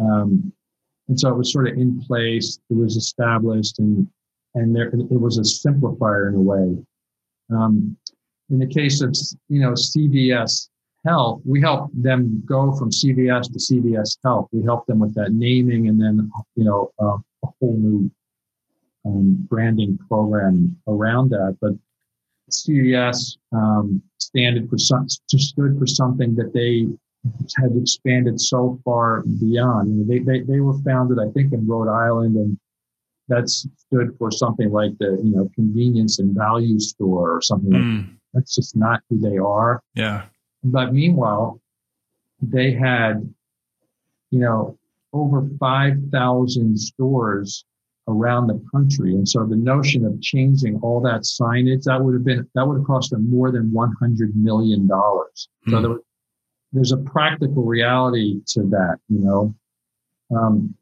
[0.00, 0.52] Um,
[1.08, 2.58] and so it was sort of in place.
[2.70, 4.06] It was established, and
[4.54, 6.76] and there it was a simplifier in a way.
[7.50, 7.96] Um,
[8.50, 9.16] in the case of
[9.48, 10.68] you know CVS
[11.04, 14.48] Health, we help them go from CVS to CVS Health.
[14.52, 18.10] We help them with that naming, and then you know uh, a whole new
[19.04, 21.56] um, branding program around that.
[21.60, 21.72] But
[22.50, 26.86] CVS um, standard for some, stood for something that they
[27.60, 30.08] had expanded so far beyond.
[30.08, 32.58] They, they, they were founded, I think, in Rhode Island, and
[33.28, 37.74] that stood for something like the you know convenience and value store or something mm.
[37.74, 38.08] like that.
[38.08, 38.14] Hmm.
[38.34, 39.82] That's just not who they are.
[39.94, 40.24] Yeah.
[40.64, 41.60] But meanwhile,
[42.40, 43.32] they had,
[44.30, 44.78] you know,
[45.12, 47.64] over 5,000 stores
[48.08, 49.14] around the country.
[49.14, 52.78] And so the notion of changing all that signage, that would have been, that would
[52.78, 54.88] have cost them more than $100 million.
[54.88, 55.26] Mm.
[55.68, 55.82] So hmm.
[55.82, 55.96] there,
[56.72, 59.54] there's a practical reality to that, you know.
[60.34, 60.74] Um,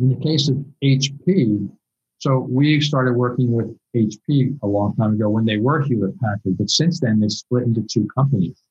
[0.00, 1.70] in the case of HP,
[2.18, 6.58] so we started working with HP a long time ago when they were Hewlett Packard,
[6.58, 8.63] but since then they split into two companies.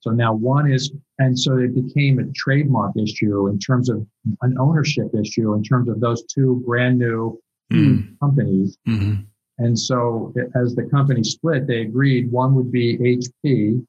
[0.00, 4.06] So now one is, and so it became a trademark issue in terms of
[4.42, 7.38] an ownership issue in terms of those two brand new
[7.70, 8.18] mm.
[8.18, 8.78] companies.
[8.88, 9.22] Mm-hmm.
[9.58, 13.84] And so as the company split, they agreed one would be HP,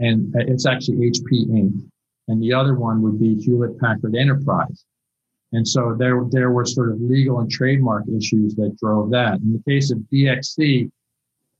[0.00, 1.88] and it's actually HP Inc.,
[2.26, 4.84] and the other one would be Hewlett Packard Enterprise.
[5.52, 9.34] And so there, there were sort of legal and trademark issues that drove that.
[9.34, 10.90] In the case of DXC,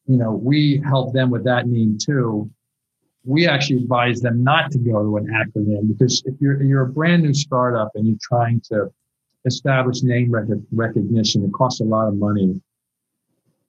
[0.07, 2.51] you know, we helped them with that name too.
[3.25, 6.89] We actually advise them not to go to an acronym because if you're, you're a
[6.89, 8.93] brand new startup and you're trying to
[9.45, 12.61] establish name rec- recognition, it costs a lot of money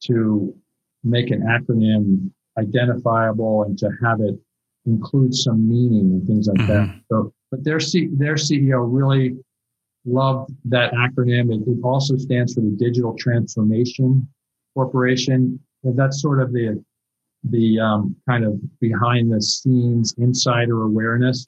[0.06, 0.56] to
[1.04, 4.36] make an acronym identifiable and to have it
[4.86, 6.92] include some meaning and things like mm-hmm.
[6.92, 7.02] that.
[7.10, 9.36] So, but their C- their CEO really
[10.06, 11.54] loved that acronym.
[11.54, 14.28] It, it, also stands for the Digital Transformation
[14.74, 15.60] Corporation.
[15.84, 16.84] And that's sort of the
[17.50, 21.48] the um, kind of behind the scenes insider awareness.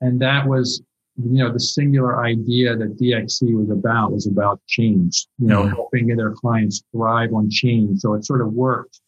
[0.00, 0.82] And that was,
[1.16, 5.74] you know, the singular idea that DXC was about was about change, you know, mm-hmm.
[5.74, 8.00] helping their clients thrive on change.
[8.00, 9.00] So it sort of worked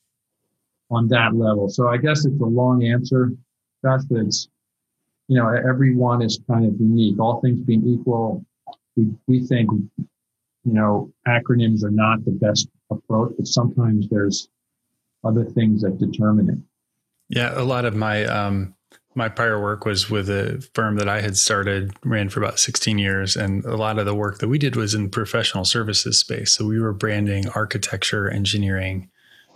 [0.90, 1.68] on that level.
[1.68, 3.32] So I guess it's a long answer,
[3.84, 4.48] Josh, but it's,
[5.28, 7.20] you know, everyone is kind of unique.
[7.20, 8.44] All things being equal,
[8.96, 14.48] we, we think, you know, acronyms are not the best approach, but sometimes there's
[15.24, 16.58] other things that determine it.
[17.28, 18.74] Yeah, a lot of my um,
[19.14, 22.98] my prior work was with a firm that I had started, ran for about 16
[22.98, 26.52] years, and a lot of the work that we did was in professional services space.
[26.52, 29.10] So we were branding architecture, engineering,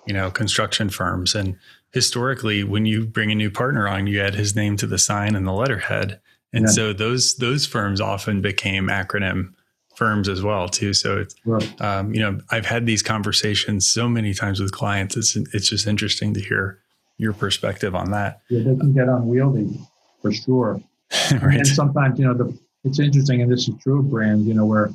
[0.06, 1.56] you know, construction firms, and
[1.92, 5.34] historically, when you bring a new partner on, you add his name to the sign
[5.34, 6.20] and the letterhead.
[6.52, 6.70] And yeah.
[6.70, 9.54] so those those firms often became acronym
[9.96, 10.92] firms as well too.
[10.92, 11.80] So it's right.
[11.80, 15.16] um, you know I've had these conversations so many times with clients.
[15.16, 16.80] It's it's just interesting to hear
[17.18, 18.40] your perspective on that.
[18.50, 19.80] Yeah, they can get unwieldy
[20.20, 20.80] for sure.
[21.32, 21.58] right.
[21.58, 24.46] And sometimes you know the it's interesting, and this is true of brands.
[24.46, 24.90] You know where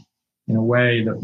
[0.47, 1.17] in a way that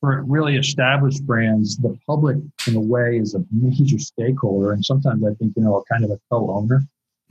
[0.00, 5.24] for really established brands, the public in a way is a major stakeholder, and sometimes
[5.24, 6.82] I think you know a kind of a co-owner.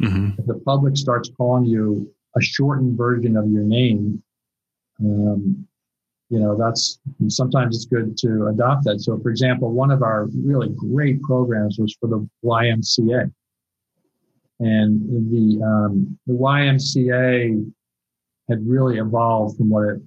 [0.01, 0.39] Mm-hmm.
[0.39, 4.21] If the public starts calling you a shortened version of your name,
[4.99, 5.67] um,
[6.29, 8.99] you know, that's sometimes it's good to adopt that.
[8.99, 13.31] So, for example, one of our really great programs was for the YMCA.
[14.59, 17.71] And the, um, the YMCA
[18.49, 20.01] had really evolved from what it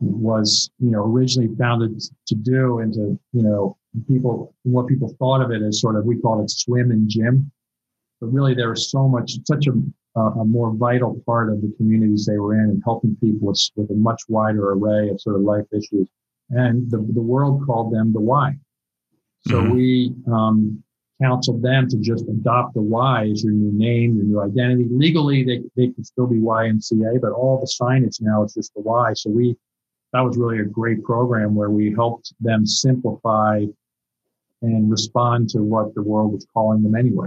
[0.00, 3.76] was, you know, originally founded to do into, you know,
[4.06, 7.50] people, what people thought of it as sort of, we called it swim and gym
[8.24, 9.72] but really there was so much, such a,
[10.16, 13.90] a more vital part of the communities they were in and helping people with, with
[13.90, 16.08] a much wider array of sort of life issues.
[16.50, 18.56] And the, the world called them the Y.
[19.48, 19.74] So mm-hmm.
[19.74, 20.82] we um,
[21.20, 24.86] counseled them to just adopt the Y as your new name, your new identity.
[24.90, 28.82] Legally, they, they can still be YMCA, but all the signage now is just the
[28.82, 29.12] Y.
[29.14, 29.56] So we,
[30.12, 33.64] that was really a great program where we helped them simplify
[34.62, 37.26] and respond to what the world was calling them anyway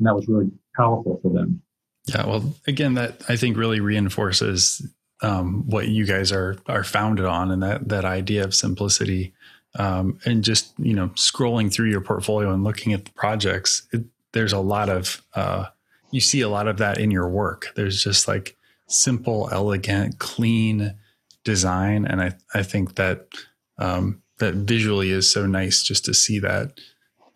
[0.00, 1.62] and that was really powerful for them.
[2.06, 4.86] Yeah, well, again, that I think really reinforces
[5.22, 9.32] um, what you guys are are founded on, and that that idea of simplicity,
[9.78, 13.86] um, and just you know scrolling through your portfolio and looking at the projects.
[13.92, 15.66] It, there's a lot of uh,
[16.10, 17.68] you see a lot of that in your work.
[17.76, 18.56] There's just like
[18.88, 20.94] simple, elegant, clean
[21.44, 23.26] design, and I I think that
[23.78, 26.80] um, that visually is so nice just to see that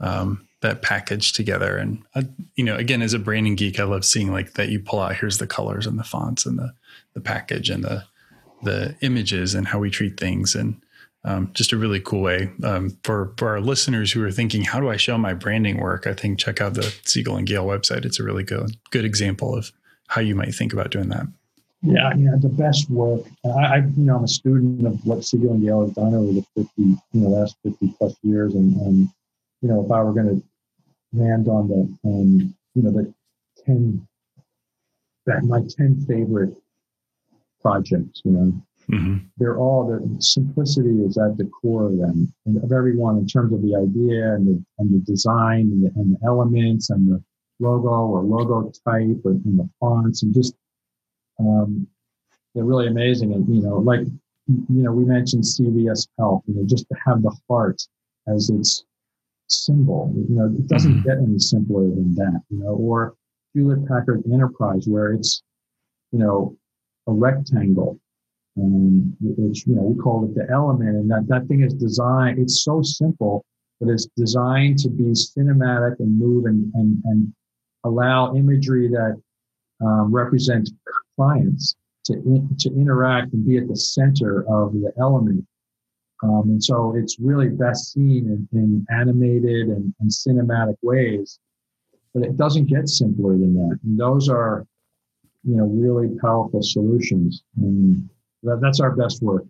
[0.01, 1.77] um, that package together.
[1.77, 2.23] And uh,
[2.57, 5.17] you know, again, as a branding geek, I love seeing like that you pull out
[5.17, 6.73] here's the colors and the fonts and the
[7.13, 8.05] the package and the
[8.63, 10.81] the images and how we treat things and
[11.27, 14.81] um, just a really cool way um, for for our listeners who are thinking, how
[14.81, 16.07] do I show my branding work?
[16.07, 18.05] I think check out the Siegel and Gale website.
[18.05, 19.71] It's a really good good example of
[20.09, 21.27] how you might think about doing that.
[21.83, 23.27] Yeah, yeah, the best work.
[23.45, 26.33] I, I, you know, I'm a student of what Siegel and Gale has done over
[26.33, 29.09] the 50, you know, last 50 plus years, and, and
[29.61, 30.43] you know, if I were going to
[31.15, 33.13] land on the, um, you know, the
[33.65, 34.07] ten,
[35.27, 36.55] that my ten favorite
[37.63, 38.53] projects, you know,
[38.91, 39.17] mm-hmm.
[39.39, 43.53] they're all the simplicity is at the core of them, and of everyone in terms
[43.53, 47.23] of the idea and the and the design and the, and the elements and the
[47.61, 50.55] logo or logo type and, and the fonts and just
[51.39, 51.87] um,
[52.55, 53.33] they're really amazing.
[53.33, 54.07] And, you know, like,
[54.47, 57.83] you know, we mentioned CVS Health, you know, just to have the heart
[58.29, 58.85] as its
[59.49, 61.09] symbol, you know, it doesn't mm-hmm.
[61.09, 63.15] get any simpler than that, you know, or
[63.53, 65.43] Hewlett Packard Enterprise, where it's,
[66.13, 66.57] you know,
[67.07, 67.99] a rectangle,
[68.59, 70.91] um, which, you know, we call it the element.
[70.91, 73.45] And that, that thing is designed, it's so simple,
[73.81, 77.33] but it's designed to be cinematic and move and, and, and
[77.85, 79.21] allow imagery that
[79.85, 80.73] um, represents
[81.17, 85.45] clients to, in, to interact and be at the center of the element.
[86.25, 91.39] Um, and so it's really best seen in, in animated and, and, cinematic ways,
[92.15, 93.79] but it doesn't get simpler than that.
[93.85, 94.67] And those are,
[95.43, 97.43] you know, really powerful solutions.
[97.59, 98.09] And
[98.43, 99.45] that, that's our best work.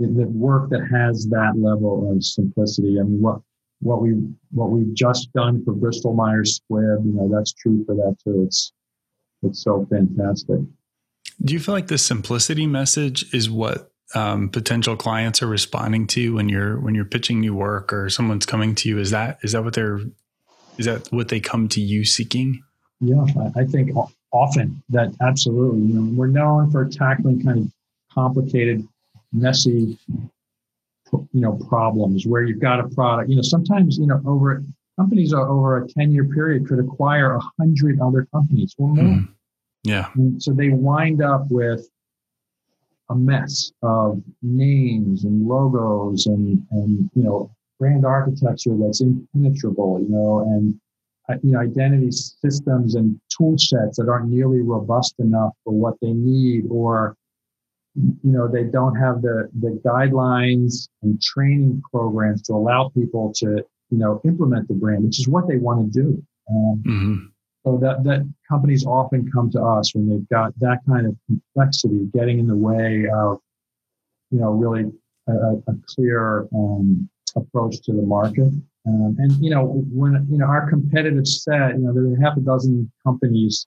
[0.00, 2.98] The, the work that has that level of simplicity.
[2.98, 3.40] I mean, what
[3.80, 4.14] what we
[4.50, 8.44] what we've just done for Bristol Myers Squibb, you know, that's true for that too.
[8.46, 8.72] It's
[9.42, 10.60] it's so fantastic.
[11.44, 16.34] Do you feel like the simplicity message is what um, potential clients are responding to
[16.34, 18.98] when you're when you're pitching new work or someone's coming to you?
[18.98, 20.00] Is that is that what they're
[20.78, 22.62] is that what they come to you seeking?
[23.00, 23.24] Yeah,
[23.56, 23.90] I think
[24.32, 25.82] often that absolutely.
[25.82, 27.72] You know, we're known for tackling kind of
[28.12, 28.86] complicated,
[29.32, 33.28] messy, you know, problems where you've got a product.
[33.28, 34.62] You know, sometimes you know over
[34.98, 39.04] companies are over a ten year period could acquire a hundred other companies or more.
[39.04, 39.28] Mm.
[39.86, 40.08] Yeah.
[40.14, 41.88] And so they wind up with
[43.10, 50.08] a mess of names and logos and, and, you know, brand architecture that's impenetrable, you
[50.08, 50.74] know, and,
[51.28, 55.94] uh, you know, identity systems and tool sets that aren't nearly robust enough for what
[56.00, 57.16] they need or,
[57.94, 63.64] you know, they don't have the, the guidelines and training programs to allow people to,
[63.90, 66.22] you know, implement the brand, which is what they want to do.
[66.50, 67.26] Um, mm-hmm.
[67.66, 72.08] So that, that companies often come to us when they've got that kind of complexity
[72.14, 73.40] getting in the way of,
[74.30, 74.92] you know, really
[75.26, 78.52] a, a clear um, approach to the market.
[78.86, 82.36] Um, and you know, when you know our competitive set, you know, there are half
[82.36, 83.66] a dozen companies,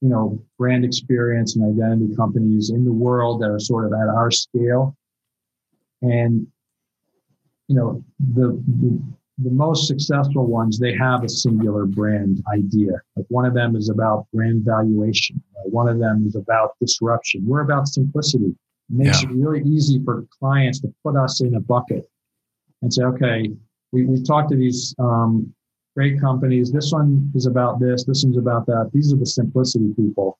[0.00, 4.08] you know, brand experience and identity companies in the world that are sort of at
[4.08, 4.96] our scale.
[6.02, 6.46] And
[7.66, 9.02] you know, the, the
[9.38, 12.92] the most successful ones, they have a singular brand idea.
[13.16, 15.42] Like one of them is about brand valuation.
[15.64, 17.44] One of them is about disruption.
[17.44, 18.54] We're about simplicity.
[18.90, 19.30] It makes yeah.
[19.30, 22.08] it really easy for clients to put us in a bucket
[22.82, 23.50] and say, okay,
[23.92, 25.52] we, we talked to these um,
[25.96, 26.70] great companies.
[26.70, 28.04] This one is about this.
[28.04, 28.90] This one's about that.
[28.92, 30.38] These are the simplicity people.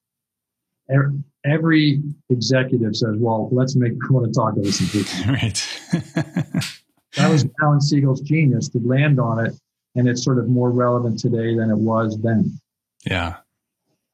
[1.44, 5.30] Every executive says, well, let's make, I want to talk to this simplicity.
[5.30, 6.64] Right.
[7.16, 9.54] that was Alan Siegel's genius to land on it,
[9.94, 12.58] and it's sort of more relevant today than it was then.
[13.04, 13.36] Yeah,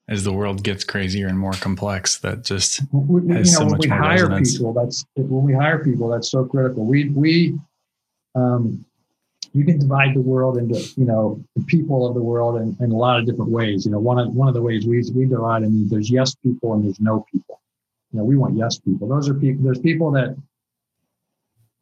[0.09, 3.65] as the world gets crazier and more complex, that just we, has you know, so
[3.67, 4.59] much we more hire resonance.
[4.59, 4.73] people.
[4.73, 6.09] That's when we hire people.
[6.09, 6.85] That's so critical.
[6.85, 7.59] We we
[8.35, 8.85] um,
[9.53, 12.93] you can divide the world into you know the people of the world in, in
[12.93, 13.87] a lot of different ways.
[13.87, 16.75] You know, one of one of the ways we we divide them there's yes people
[16.75, 17.61] and there's no people.
[18.13, 19.09] You know, we want yes people.
[19.09, 19.65] Those are people.
[19.65, 20.37] There's people that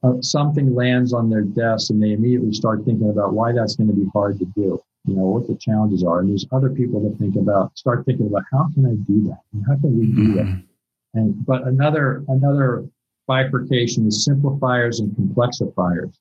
[0.03, 3.89] uh, something lands on their desk and they immediately start thinking about why that's going
[3.89, 4.81] to be hard to do.
[5.05, 6.21] You know, what the challenges are.
[6.21, 9.41] And there's other people that think about, start thinking about how can I do that?
[9.53, 10.45] And how can we do that?
[10.45, 11.19] Mm-hmm.
[11.19, 12.87] And, but another, another
[13.27, 16.15] bifurcation is simplifiers and complexifiers.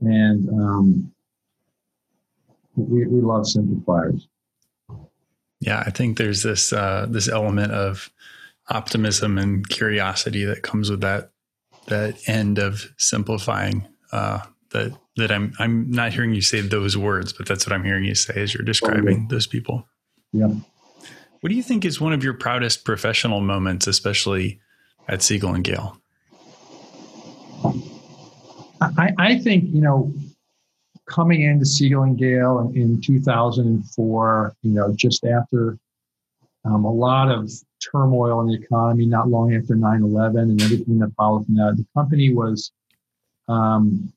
[0.00, 1.12] And, um,
[2.76, 4.28] we, we love simplifiers.
[5.60, 8.10] Yeah, I think there's this uh, this element of
[8.68, 11.30] optimism and curiosity that comes with that
[11.88, 13.86] that end of simplifying.
[14.12, 17.84] Uh, that that I'm I'm not hearing you say those words, but that's what I'm
[17.84, 19.86] hearing you say as you're describing those people.
[20.32, 20.52] Yeah.
[21.40, 24.60] What do you think is one of your proudest professional moments, especially
[25.08, 26.00] at Siegel and Gale?
[28.80, 30.12] I, I think you know
[31.08, 35.78] coming into Siegel and Gale in, in 2004, you know, just after
[36.64, 37.50] um, a lot of
[37.80, 41.76] turmoil in the economy, not long after 9 11 and everything that followed from that,
[41.76, 42.72] the company was,
[43.48, 44.12] um,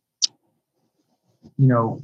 [1.57, 2.01] you know,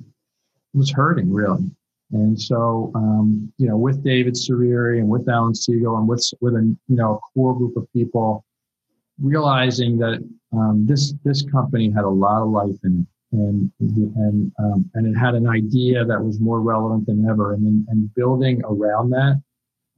[0.74, 1.64] was hurting really.
[2.12, 6.56] And so, um, you know, with David Srere and with Alan Siegel and with, with
[6.56, 8.46] a, you know, a core group of people,
[9.22, 13.08] realizing that um, this, this company had a lot of life in it.
[13.34, 17.86] And and um, and it had an idea that was more relevant than ever, and
[17.90, 19.42] and building around that,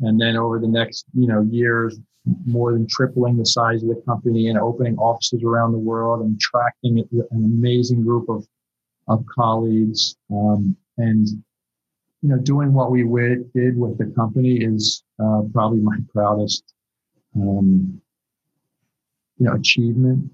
[0.01, 1.99] and then over the next you know years,
[2.45, 6.35] more than tripling the size of the company and opening offices around the world and
[6.35, 8.45] attracting an amazing group of
[9.07, 11.27] of colleagues, um, and
[12.21, 13.01] you know doing what we
[13.53, 16.63] did with the company is uh, probably my proudest
[17.35, 18.01] um,
[19.37, 20.31] you know achievement.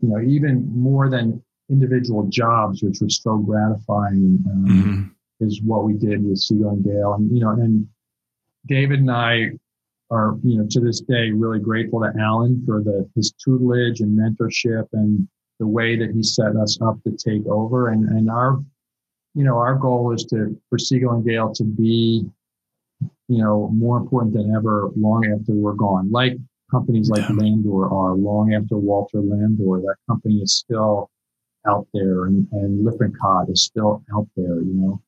[0.00, 5.46] You know, even more than individual jobs, which was so gratifying, um, mm-hmm.
[5.46, 7.14] is what we did with Siegel and Gale.
[7.14, 7.86] And, you know, and
[8.66, 9.50] David and I
[10.10, 14.18] are, you know, to this day, really grateful to Alan for the, his tutelage and
[14.18, 15.28] mentorship and
[15.58, 17.88] the way that he set us up to take over.
[17.88, 18.62] And, and our,
[19.34, 22.24] you know, our goal is to, for Siegel and Gale to be,
[23.00, 26.10] you know, more important than ever long after we're gone.
[26.10, 26.36] Like
[26.70, 27.28] companies like.
[27.30, 31.10] Landor are long after Walter Landor, that company is still
[31.66, 35.02] out there and, and Lippincott is still out there, you know.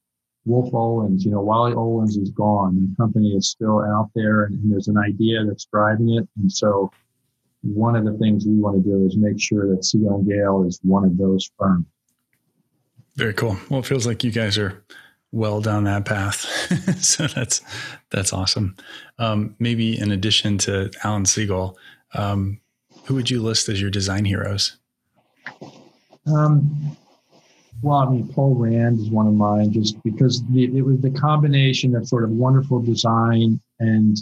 [0.46, 2.76] Wolff Olins, you know, Wally Olins is gone.
[2.76, 6.26] The company is still out there and, and, there's an idea that's driving it.
[6.40, 6.90] And so
[7.62, 10.80] one of the things we want to do is make sure that and Gale is
[10.82, 11.86] one of those firms.
[13.16, 13.58] Very cool.
[13.68, 14.82] Well, it feels like you guys are
[15.32, 16.40] well down that path.
[17.04, 17.60] so that's
[18.10, 18.76] that's awesome.
[19.18, 21.76] Um, maybe in addition to Alan Siegel,
[22.14, 22.60] um,
[23.04, 24.76] who would you list as your design heroes?
[26.26, 26.96] Um,
[27.82, 31.10] well, I mean, Paul Rand is one of mine, just because the, it was the
[31.10, 34.16] combination of sort of wonderful design and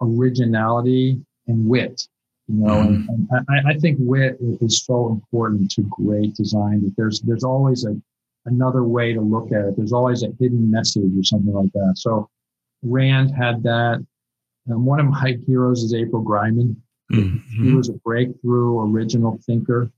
[0.00, 2.02] originality and wit.
[2.48, 3.08] You know, mm.
[3.08, 6.82] and, and I, I, think wit is so important to great design.
[6.82, 7.94] That there's there's always a
[8.46, 9.76] another way to look at it.
[9.76, 11.94] There's always a hidden message or something like that.
[11.96, 12.28] So
[12.82, 14.04] Rand had that.
[14.66, 16.76] And one of my heroes is April Greiman.
[17.12, 17.64] Mm-hmm.
[17.64, 19.90] He was a breakthrough original thinker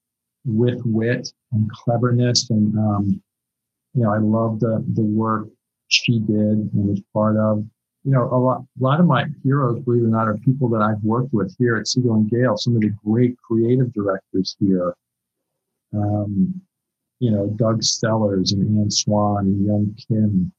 [0.44, 2.50] with wit and cleverness.
[2.50, 3.22] And, um,
[3.94, 5.48] you know, I love the, the work
[5.88, 7.64] she did and was part of.
[8.04, 10.68] You know, a lot, a lot of my heroes, believe it or not, are people
[10.70, 14.56] that I've worked with here at Siegel and Gale, some of the great creative directors
[14.58, 14.94] here.
[15.92, 16.62] Um,
[17.18, 20.52] you know, Doug Sellers and Ann Swan and Young Kim,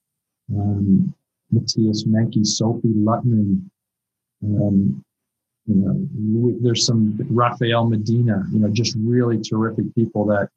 [0.56, 1.16] um,
[1.50, 3.64] Matthias Menke, Sophie Luttman,
[4.44, 5.04] um,
[5.68, 10.50] you know, there's some Rafael Medina, you know, just really terrific people that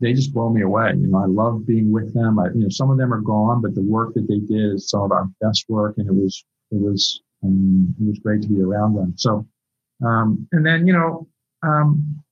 [0.00, 0.92] they just blow me away.
[0.96, 2.38] You know, I love being with them.
[2.38, 4.88] I, you know, some of them are gone, but the work that they did is
[4.88, 8.48] some of our best work, and it was it was um, it was great to
[8.48, 9.14] be around them.
[9.16, 9.46] So,
[10.04, 11.26] um, and then you know,
[11.62, 12.22] um,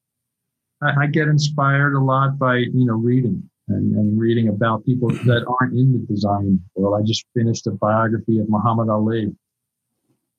[0.82, 5.08] I, I, get inspired a lot by you know reading and, and reading about people
[5.10, 7.00] that aren't in the design world.
[7.00, 9.34] I just finished a biography of Muhammad Ali.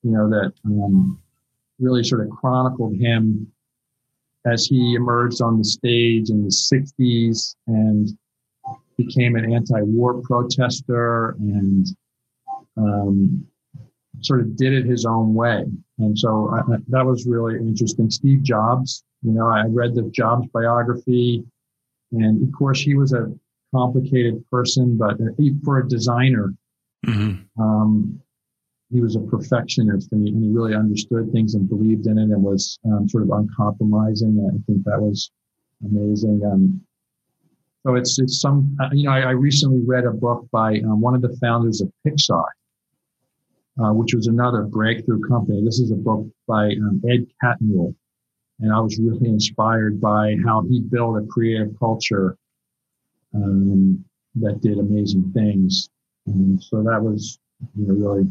[0.02, 1.20] You know that um,
[1.80, 3.50] really sort of chronicled him
[4.46, 8.16] as he emerged on the stage in the 60s and
[8.96, 11.86] became an anti-war protester and
[12.76, 13.46] um,
[14.20, 15.64] sort of did it his own way.
[15.98, 18.10] And so I, that was really interesting.
[18.10, 21.44] Steve Jobs, you know, I read the Jobs biography,
[22.12, 23.32] and of course he was a
[23.74, 25.16] complicated person, but
[25.64, 26.54] for a designer,
[27.06, 27.62] mm-hmm.
[27.62, 28.20] um,
[28.90, 32.22] he was a perfectionist and he, and he, really understood things and believed in it
[32.24, 34.38] and was um, sort of uncompromising.
[34.46, 35.30] I think that was
[35.84, 36.42] amazing.
[36.44, 36.80] Um,
[37.84, 41.00] so it's it's some uh, you know I, I, recently read a book by um,
[41.00, 42.44] one of the founders of Pixar,
[43.82, 45.64] uh, which was another breakthrough company.
[45.64, 47.94] This is a book by um, Ed Catmull,
[48.58, 52.36] and I was really inspired by how he built a creative culture
[53.34, 55.88] um, that did amazing things.
[56.26, 57.38] And so that was
[57.78, 58.30] you know really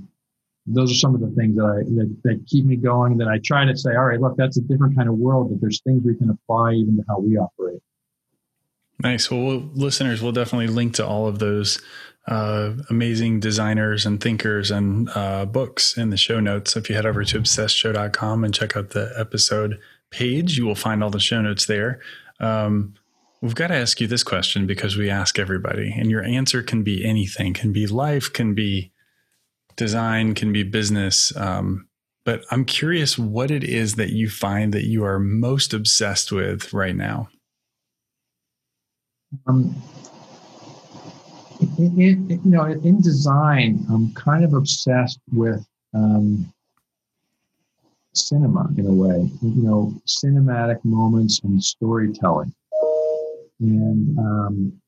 [0.74, 3.18] those are some of the things that I that, that keep me going.
[3.18, 5.62] That I try to say, all right, look, that's a different kind of world, but
[5.62, 7.82] there's things we can apply even to how we operate.
[9.02, 9.32] Nice.
[9.32, 11.82] Well, listeners, we'll definitely link to all of those
[12.28, 16.76] uh, amazing designers and thinkers and uh, books in the show notes.
[16.76, 21.04] If you head over to obsessedshow.com and check out the episode page, you will find
[21.04, 22.02] all the show notes there.
[22.42, 22.96] Um,
[23.42, 26.84] we've got to ask you this question because we ask everybody, and your answer can
[26.84, 28.92] be anything, can be life, can be
[29.80, 31.36] design, can be business.
[31.36, 31.88] Um,
[32.26, 36.72] but I'm curious what it is that you find that you are most obsessed with
[36.74, 37.30] right now.
[39.48, 39.76] Um,
[41.78, 46.52] in, in, you know, in design, I'm kind of obsessed with um,
[48.14, 49.32] cinema in a way.
[49.42, 52.54] You know, cinematic moments and storytelling,
[53.60, 54.82] and um,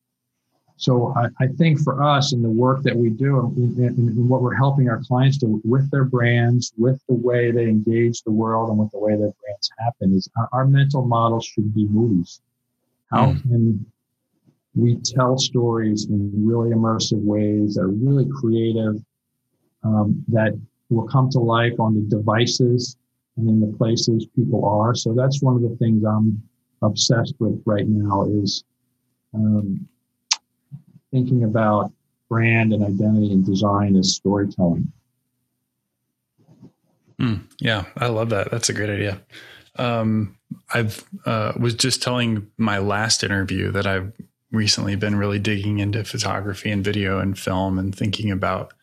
[0.82, 4.42] so I, I, think for us in the work that we do and, and, what
[4.42, 8.72] we're helping our clients do with their brands, with the way they engage the world,
[8.72, 12.42] and with the way their brands happen, is our, our mental model should be movies.
[13.12, 13.42] How mm.
[13.44, 13.86] can
[14.74, 18.96] we tell stories in really immersive ways that are really creative,
[19.84, 20.60] um, that
[20.90, 22.98] will come to life on the devices
[23.38, 24.96] and in the places people are.
[24.96, 26.42] So that's one of the things I'm
[26.82, 28.64] obsessed with right now is
[29.36, 29.88] um,
[31.12, 31.92] thinking about
[32.30, 34.92] brand and identity and design as storytelling.
[37.20, 38.50] Mm, yeah, I love that.
[38.50, 39.22] That's a great idea.
[39.76, 40.38] Um,
[40.74, 44.12] I've uh, was just telling my last interview that I've
[44.52, 48.74] recently been really digging into photography and video and film and thinking about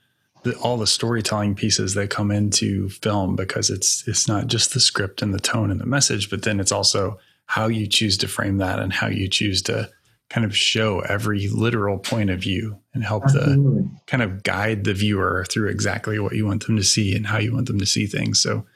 [0.45, 4.81] the, all the storytelling pieces that come into film because it's it's not just the
[4.81, 8.29] script and the tone and the message, but then it's also how you choose to
[8.29, 9.91] frame that and how you choose to
[10.31, 13.83] kind of show every literal point of view and help Absolutely.
[13.83, 17.27] the kind of guide the viewer through exactly what you want them to see and
[17.27, 18.41] how you want them to see things.
[18.41, 18.67] So,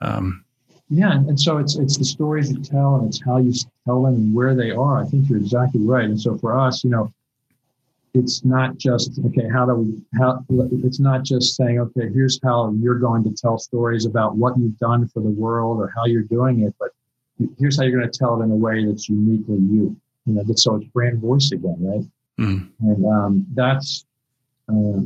[0.00, 0.44] um,
[0.90, 3.52] yeah, and so it's it's the stories you tell and it's how you
[3.84, 5.02] tell them and where they are.
[5.02, 6.04] I think you're exactly right.
[6.04, 7.12] And so for us, you know,
[8.12, 9.48] it's not just okay.
[9.48, 10.02] How do we?
[10.18, 12.10] How it's not just saying okay.
[12.12, 15.92] Here's how you're going to tell stories about what you've done for the world or
[15.94, 16.90] how you're doing it, but
[17.58, 19.96] here's how you're going to tell it in a way that's uniquely you.
[20.26, 22.04] You know, so it's brand voice again, right?
[22.38, 22.70] Mm.
[22.80, 24.06] And um, that's
[24.68, 25.00] uh,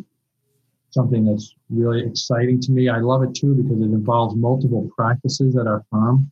[0.90, 2.88] something that's really exciting to me.
[2.88, 6.30] I love it too because it involves multiple practices at our firm,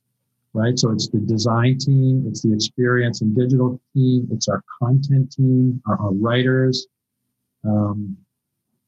[0.54, 0.78] right?
[0.78, 5.82] So it's the design team, it's the experience and digital team, it's our content team,
[5.86, 6.86] our, our writers,
[7.64, 8.16] um,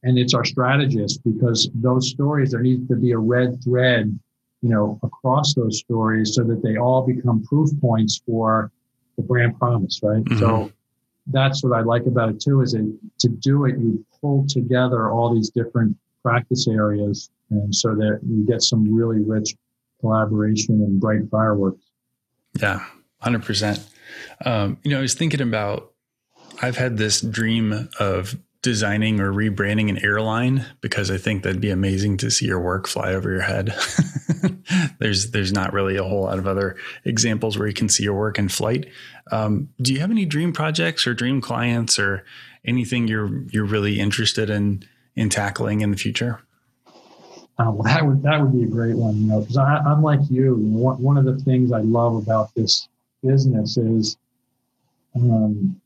[0.04, 4.18] and it's our strategists because those stories, there needs to be a red thread,
[4.62, 8.70] you know, across those stories so that they all become proof points for
[9.18, 10.24] the brand promise, right?
[10.24, 10.38] Mm-hmm.
[10.38, 10.72] So
[11.26, 15.10] that's what I like about it too, is that to do it, you pull together
[15.10, 19.54] all these different practice areas and so that you get some really rich
[20.00, 21.84] collaboration and bright fireworks.
[22.60, 22.84] Yeah,
[23.22, 23.86] 100%.
[24.44, 25.92] Um, you know, I was thinking about,
[26.62, 28.38] I've had this dream of
[28.68, 32.86] designing or rebranding an airline because I think that'd be amazing to see your work
[32.86, 33.74] fly over your head.
[34.98, 38.12] there's there's not really a whole lot of other examples where you can see your
[38.12, 38.84] work in flight.
[39.32, 42.26] Um, do you have any dream projects or dream clients or
[42.62, 44.84] anything you're you're really interested in
[45.16, 46.42] in tackling in the future?
[47.58, 50.20] Uh, well, that would that would be a great one, you know, because I'm like
[50.28, 50.56] you.
[50.56, 52.86] one, one of the things I love about this
[53.22, 54.18] business is,
[55.16, 55.80] um,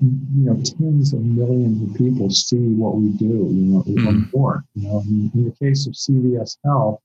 [0.00, 4.32] you know, tens of millions of people see what we do, you know, mm.
[4.32, 4.64] more.
[4.74, 7.00] You know, in, in the case of CVS Health,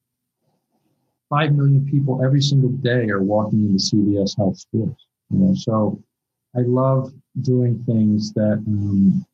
[1.29, 5.07] five million people every single day are walking into CVS Health stores.
[5.29, 6.01] You know, so
[6.55, 9.25] I love doing things that um,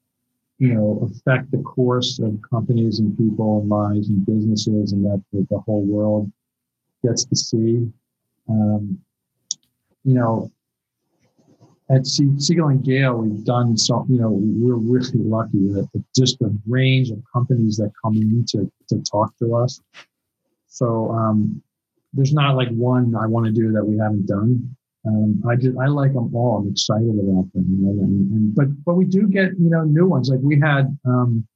[0.62, 5.20] you know, affect the course of companies and people and lives and businesses and that
[5.34, 6.32] the, the whole world
[7.03, 7.91] gets to see.
[8.47, 8.99] Um,
[10.03, 10.51] you know,
[11.92, 16.56] at Siegel and Gale, we've done so, you know, we're really lucky that just the
[16.68, 19.82] range of companies that come in to, to talk to us.
[20.68, 21.62] So, um,
[22.14, 24.76] there's not like one I want to do that we haven't done
[25.08, 26.60] um, I just I like them all.
[26.60, 28.04] I'm excited about them, you know.
[28.04, 30.30] And, and, but but we do get you know new ones.
[30.30, 31.48] Like we had um,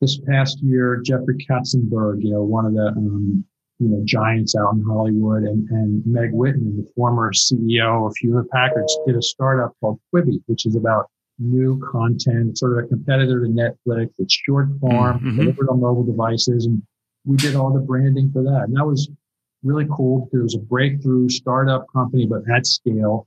[0.00, 3.44] this past year, Jeffrey Katzenberg, you know, one of the um,
[3.80, 8.50] you know giants out in Hollywood, and and Meg Whitman, the former CEO of Hewlett
[8.50, 11.06] Packard, did a startup called Quibi, which is about
[11.38, 14.10] new content, sort of a competitor to Netflix.
[14.18, 15.36] It's short form, mm-hmm.
[15.36, 16.82] delivered on mobile devices, and
[17.24, 18.64] we did all the branding for that.
[18.68, 19.10] And that was
[19.62, 23.26] really cool because it was a breakthrough startup company, but at scale.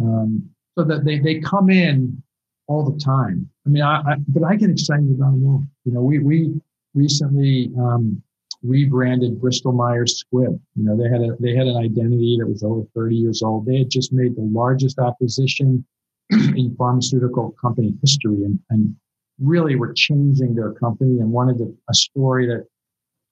[0.00, 2.22] Um, so that they, they come in
[2.66, 3.48] all the time.
[3.66, 5.62] I mean, I, I, but I get excited about them all.
[5.84, 6.60] You know, we, we
[6.94, 8.22] recently, um,
[8.62, 10.58] rebranded Bristol Myers Squibb.
[10.76, 13.66] You know, they had a, they had an identity that was over 30 years old.
[13.66, 15.84] They had just made the largest acquisition
[16.30, 18.44] in pharmaceutical company history.
[18.44, 18.94] And, and
[19.40, 22.66] really were changing their company and wanted a, a story that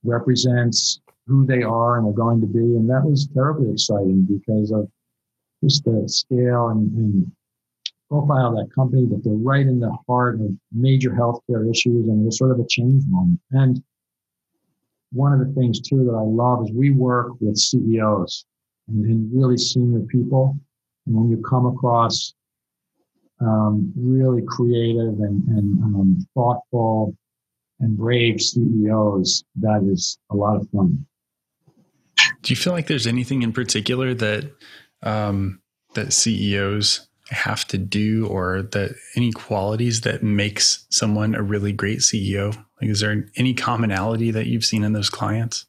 [0.03, 2.59] represents who they are and are going to be.
[2.59, 4.89] And that was terribly exciting because of
[5.63, 7.33] just the scale and, and
[8.09, 12.23] profile of that company, that they're right in the heart of major healthcare issues and
[12.23, 13.39] it was sort of a change moment.
[13.53, 13.83] And
[15.13, 18.45] one of the things too that I love is we work with CEOs
[18.89, 20.57] and, and really senior people.
[21.07, 22.35] And when you come across
[23.41, 27.17] um, really creative and, and um, thoughtful
[27.81, 31.07] and brave CEOs, that is a lot of fun.
[32.43, 34.51] Do you feel like there's anything in particular that
[35.03, 35.61] um,
[35.95, 42.01] that CEOs have to do, or the any qualities that makes someone a really great
[42.01, 42.55] CEO?
[42.81, 45.67] Like, is there any commonality that you've seen in those clients?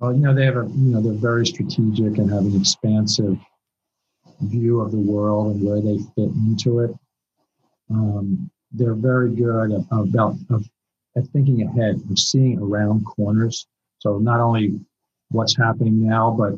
[0.00, 3.38] Well, you know, they have a you know they're very strategic and have an expansive
[4.42, 6.90] view of the world and where they fit into it.
[7.90, 10.68] Um, they're very good about of,
[11.16, 13.66] at thinking ahead, of seeing around corners.
[13.98, 14.80] So not only
[15.30, 16.52] what's happening now, but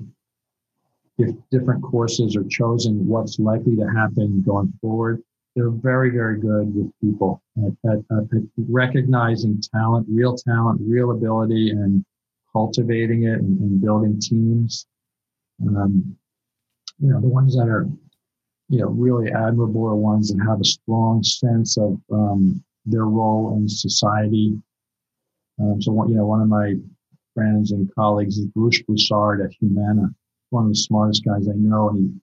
[1.20, 5.22] if different courses are chosen, what's likely to happen going forward.
[5.56, 11.70] They're very, very good with people at, at, at recognizing talent, real talent, real ability,
[11.70, 12.04] and
[12.52, 14.86] cultivating it and, and building teams.
[15.66, 16.16] Um,
[16.98, 17.88] you know, the ones that are,
[18.68, 23.56] you know, really admirable are ones that have a strong sense of um, their role
[23.56, 24.60] in society.
[25.60, 26.76] Um, so, you know, one of my
[27.34, 30.14] friends and colleagues is Bruce Broussard at Humana,
[30.50, 32.20] one of the smartest guys I know, and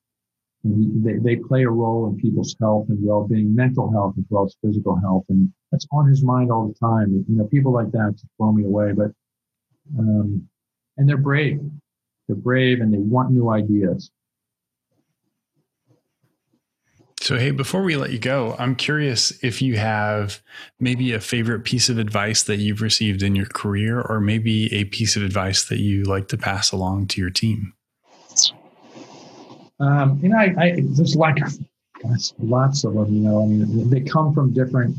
[0.64, 4.26] he and they, they play a role in people's health and well-being, mental health as
[4.30, 7.26] well as physical health, and that's on his mind all the time.
[7.28, 8.92] You know, people like that just blow me away.
[8.94, 9.12] But
[9.98, 10.48] um,
[10.98, 11.62] and they're brave.
[12.28, 14.12] They're brave and they want new ideas.
[17.20, 20.42] So, hey, before we let you go, I'm curious if you have
[20.80, 24.86] maybe a favorite piece of advice that you've received in your career, or maybe a
[24.86, 27.74] piece of advice that you like to pass along to your team.
[29.80, 31.38] Um, you know, I, I there's like
[32.02, 33.14] gosh, lots of them.
[33.14, 34.98] You know, I mean, they come from different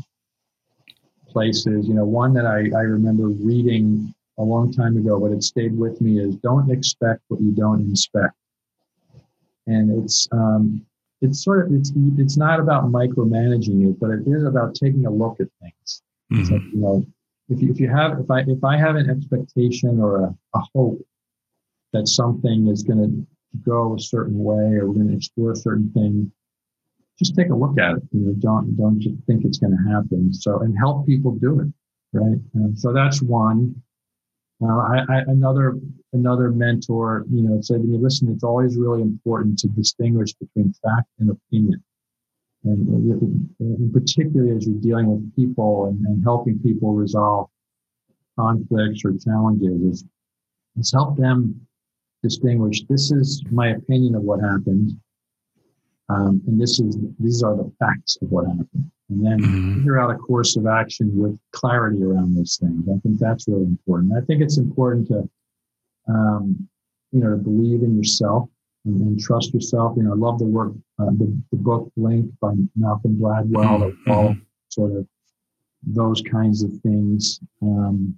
[1.27, 1.87] places.
[1.87, 5.77] You know, one that I, I remember reading a long time ago, but it stayed
[5.77, 8.33] with me is don't expect what you don't inspect.
[9.67, 10.85] And it's um,
[11.21, 15.11] it's sort of it's it's not about micromanaging it, but it is about taking a
[15.11, 16.01] look at things.
[16.31, 16.53] Mm-hmm.
[16.53, 17.05] Like, you know,
[17.49, 20.61] if you if you have if I if I have an expectation or a, a
[20.73, 21.05] hope
[21.93, 23.27] that something is going to
[23.65, 26.31] go a certain way or we're going to explore a certain thing,
[27.17, 28.03] just take a look at it.
[28.11, 30.33] You know, don't don't just think it's going to happen.
[30.33, 31.67] So and help people do it,
[32.13, 32.39] right?
[32.53, 33.81] And so that's one.
[34.61, 35.77] Uh, I, I, another
[36.13, 40.73] another mentor, you know, said to me, "Listen, it's always really important to distinguish between
[40.73, 41.83] fact and opinion,
[42.63, 42.87] and
[43.59, 47.49] in particularly as you're dealing with people and, and helping people resolve
[48.37, 50.05] conflicts or challenges, is,
[50.77, 51.67] is help them
[52.23, 52.83] distinguish.
[52.89, 54.91] This is my opinion of what happened,
[56.09, 59.75] um, and this is these are the facts of what happened and then mm-hmm.
[59.77, 62.87] figure out a course of action with clarity around those things.
[62.87, 64.13] I think that's really important.
[64.15, 65.29] I think it's important to,
[66.07, 66.69] um,
[67.11, 68.49] you know, to believe in yourself
[68.85, 69.97] and, and, trust yourself.
[69.97, 74.11] You know, I love the work, uh, the, the book Blink by Malcolm Gladwell, mm-hmm.
[74.11, 74.35] all
[74.69, 75.07] sort of
[75.83, 77.39] those kinds of things.
[77.61, 78.17] Um,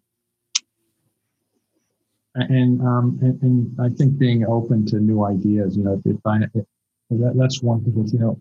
[2.35, 6.37] and, um, and, and I think being open to new ideas, you know, if I,
[6.53, 6.65] if
[7.09, 8.39] that, that's one thing that, you know,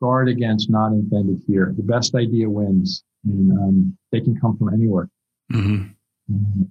[0.00, 1.72] guard against not invented here.
[1.76, 5.08] The best idea wins, and um, they can come from anywhere.
[5.52, 6.34] Mm-hmm.
[6.34, 6.62] Mm-hmm.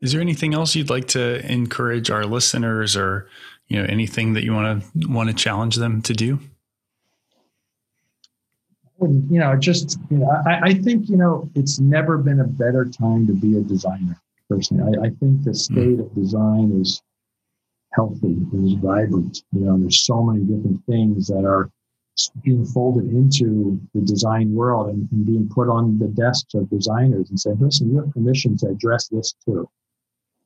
[0.00, 3.28] Is there anything else you'd like to encourage our listeners, or
[3.68, 6.38] you know, anything that you want to want to challenge them to do?
[9.00, 12.84] You know, just you know, I, I think you know it's never been a better
[12.84, 14.20] time to be a designer.
[14.48, 16.02] Personally, I, I think the state mm-hmm.
[16.02, 17.02] of design is
[17.92, 19.42] healthy, is vibrant.
[19.52, 21.70] You know, there's so many different things that are
[22.42, 27.28] being folded into the design world and, and, being put on the desks of designers
[27.28, 29.68] and say, listen, you have permission to address this too.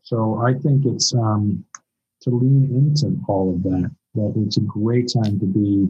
[0.03, 1.65] So I think it's um,
[2.23, 5.89] to lean into all of that, that it's a great time to be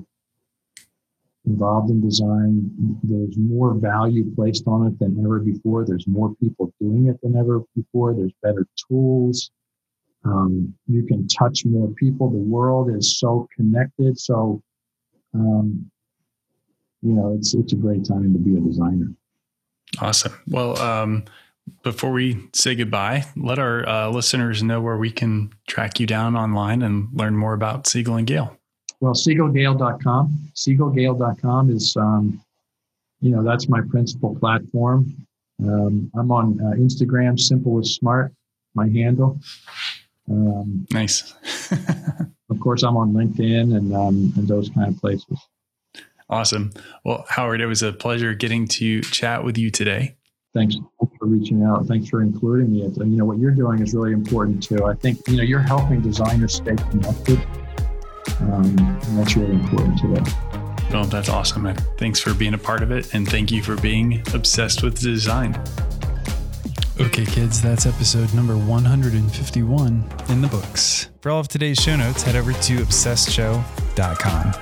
[1.47, 2.71] involved in design.
[3.03, 5.85] There's more value placed on it than ever before.
[5.87, 8.15] There's more people doing it than ever before.
[8.15, 9.51] There's better tools.
[10.25, 12.29] Um, you can touch more people.
[12.29, 14.19] The world is so connected.
[14.19, 14.63] So,
[15.35, 15.91] um,
[17.03, 19.15] you know, it's it's a great time to be a designer.
[19.99, 20.39] Awesome.
[20.47, 21.25] Well, um,
[21.83, 26.37] before we say goodbye, let our uh, listeners know where we can track you down
[26.37, 28.60] online and learn more about Siegel and Gale.
[29.01, 30.51] Well, siegelgale.com.
[30.55, 32.41] Siegelgale.com is um,
[33.21, 35.15] you know, that's my principal platform.
[35.63, 38.33] Um, I'm on uh, Instagram, simple is smart,
[38.75, 39.39] my handle.
[40.31, 41.35] Um, nice.
[42.51, 45.39] of course, I'm on LinkedIn and um, and those kind of places.
[46.31, 46.73] Awesome.
[47.05, 50.17] Well, Howard, it was a pleasure getting to chat with you today.
[50.55, 51.87] Thanks for reaching out.
[51.87, 52.83] Thanks for including me.
[52.83, 54.85] You know what you're doing is really important too.
[54.85, 57.41] I think you know you're helping designers stay connected,
[58.41, 60.31] um, and that's really important to today.
[60.91, 61.73] Well, that's awesome.
[61.99, 65.63] Thanks for being a part of it, and thank you for being obsessed with design.
[67.01, 71.09] Okay, kids, that's episode number 151 in the books.
[71.23, 74.53] For all of today's show notes, head over to obsessedshow.com.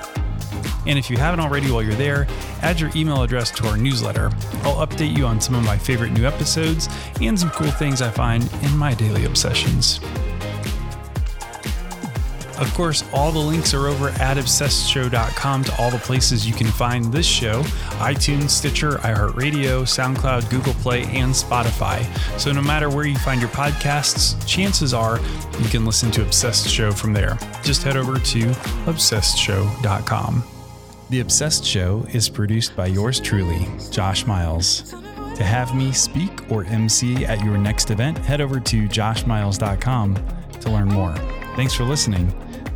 [0.86, 2.26] And if you haven't already while you're there,
[2.62, 4.30] add your email address to our newsletter.
[4.62, 6.88] I'll update you on some of my favorite new episodes
[7.20, 10.00] and some cool things I find in my daily obsessions.
[12.58, 16.66] Of course, all the links are over at obsessedshow.com to all the places you can
[16.66, 17.62] find this show
[17.98, 22.04] iTunes, Stitcher, iHeartRadio, SoundCloud, Google Play, and Spotify.
[22.38, 25.20] So no matter where you find your podcasts, chances are
[25.60, 27.38] you can listen to Obsessed Show from there.
[27.62, 28.40] Just head over to
[28.86, 30.44] obsessedshow.com.
[31.10, 34.94] The Obsessed Show is produced by yours truly, Josh Miles.
[35.36, 40.16] To have me speak or MC at your next event, head over to joshmiles.com
[40.60, 41.14] to learn more.
[41.54, 42.32] Thanks for listening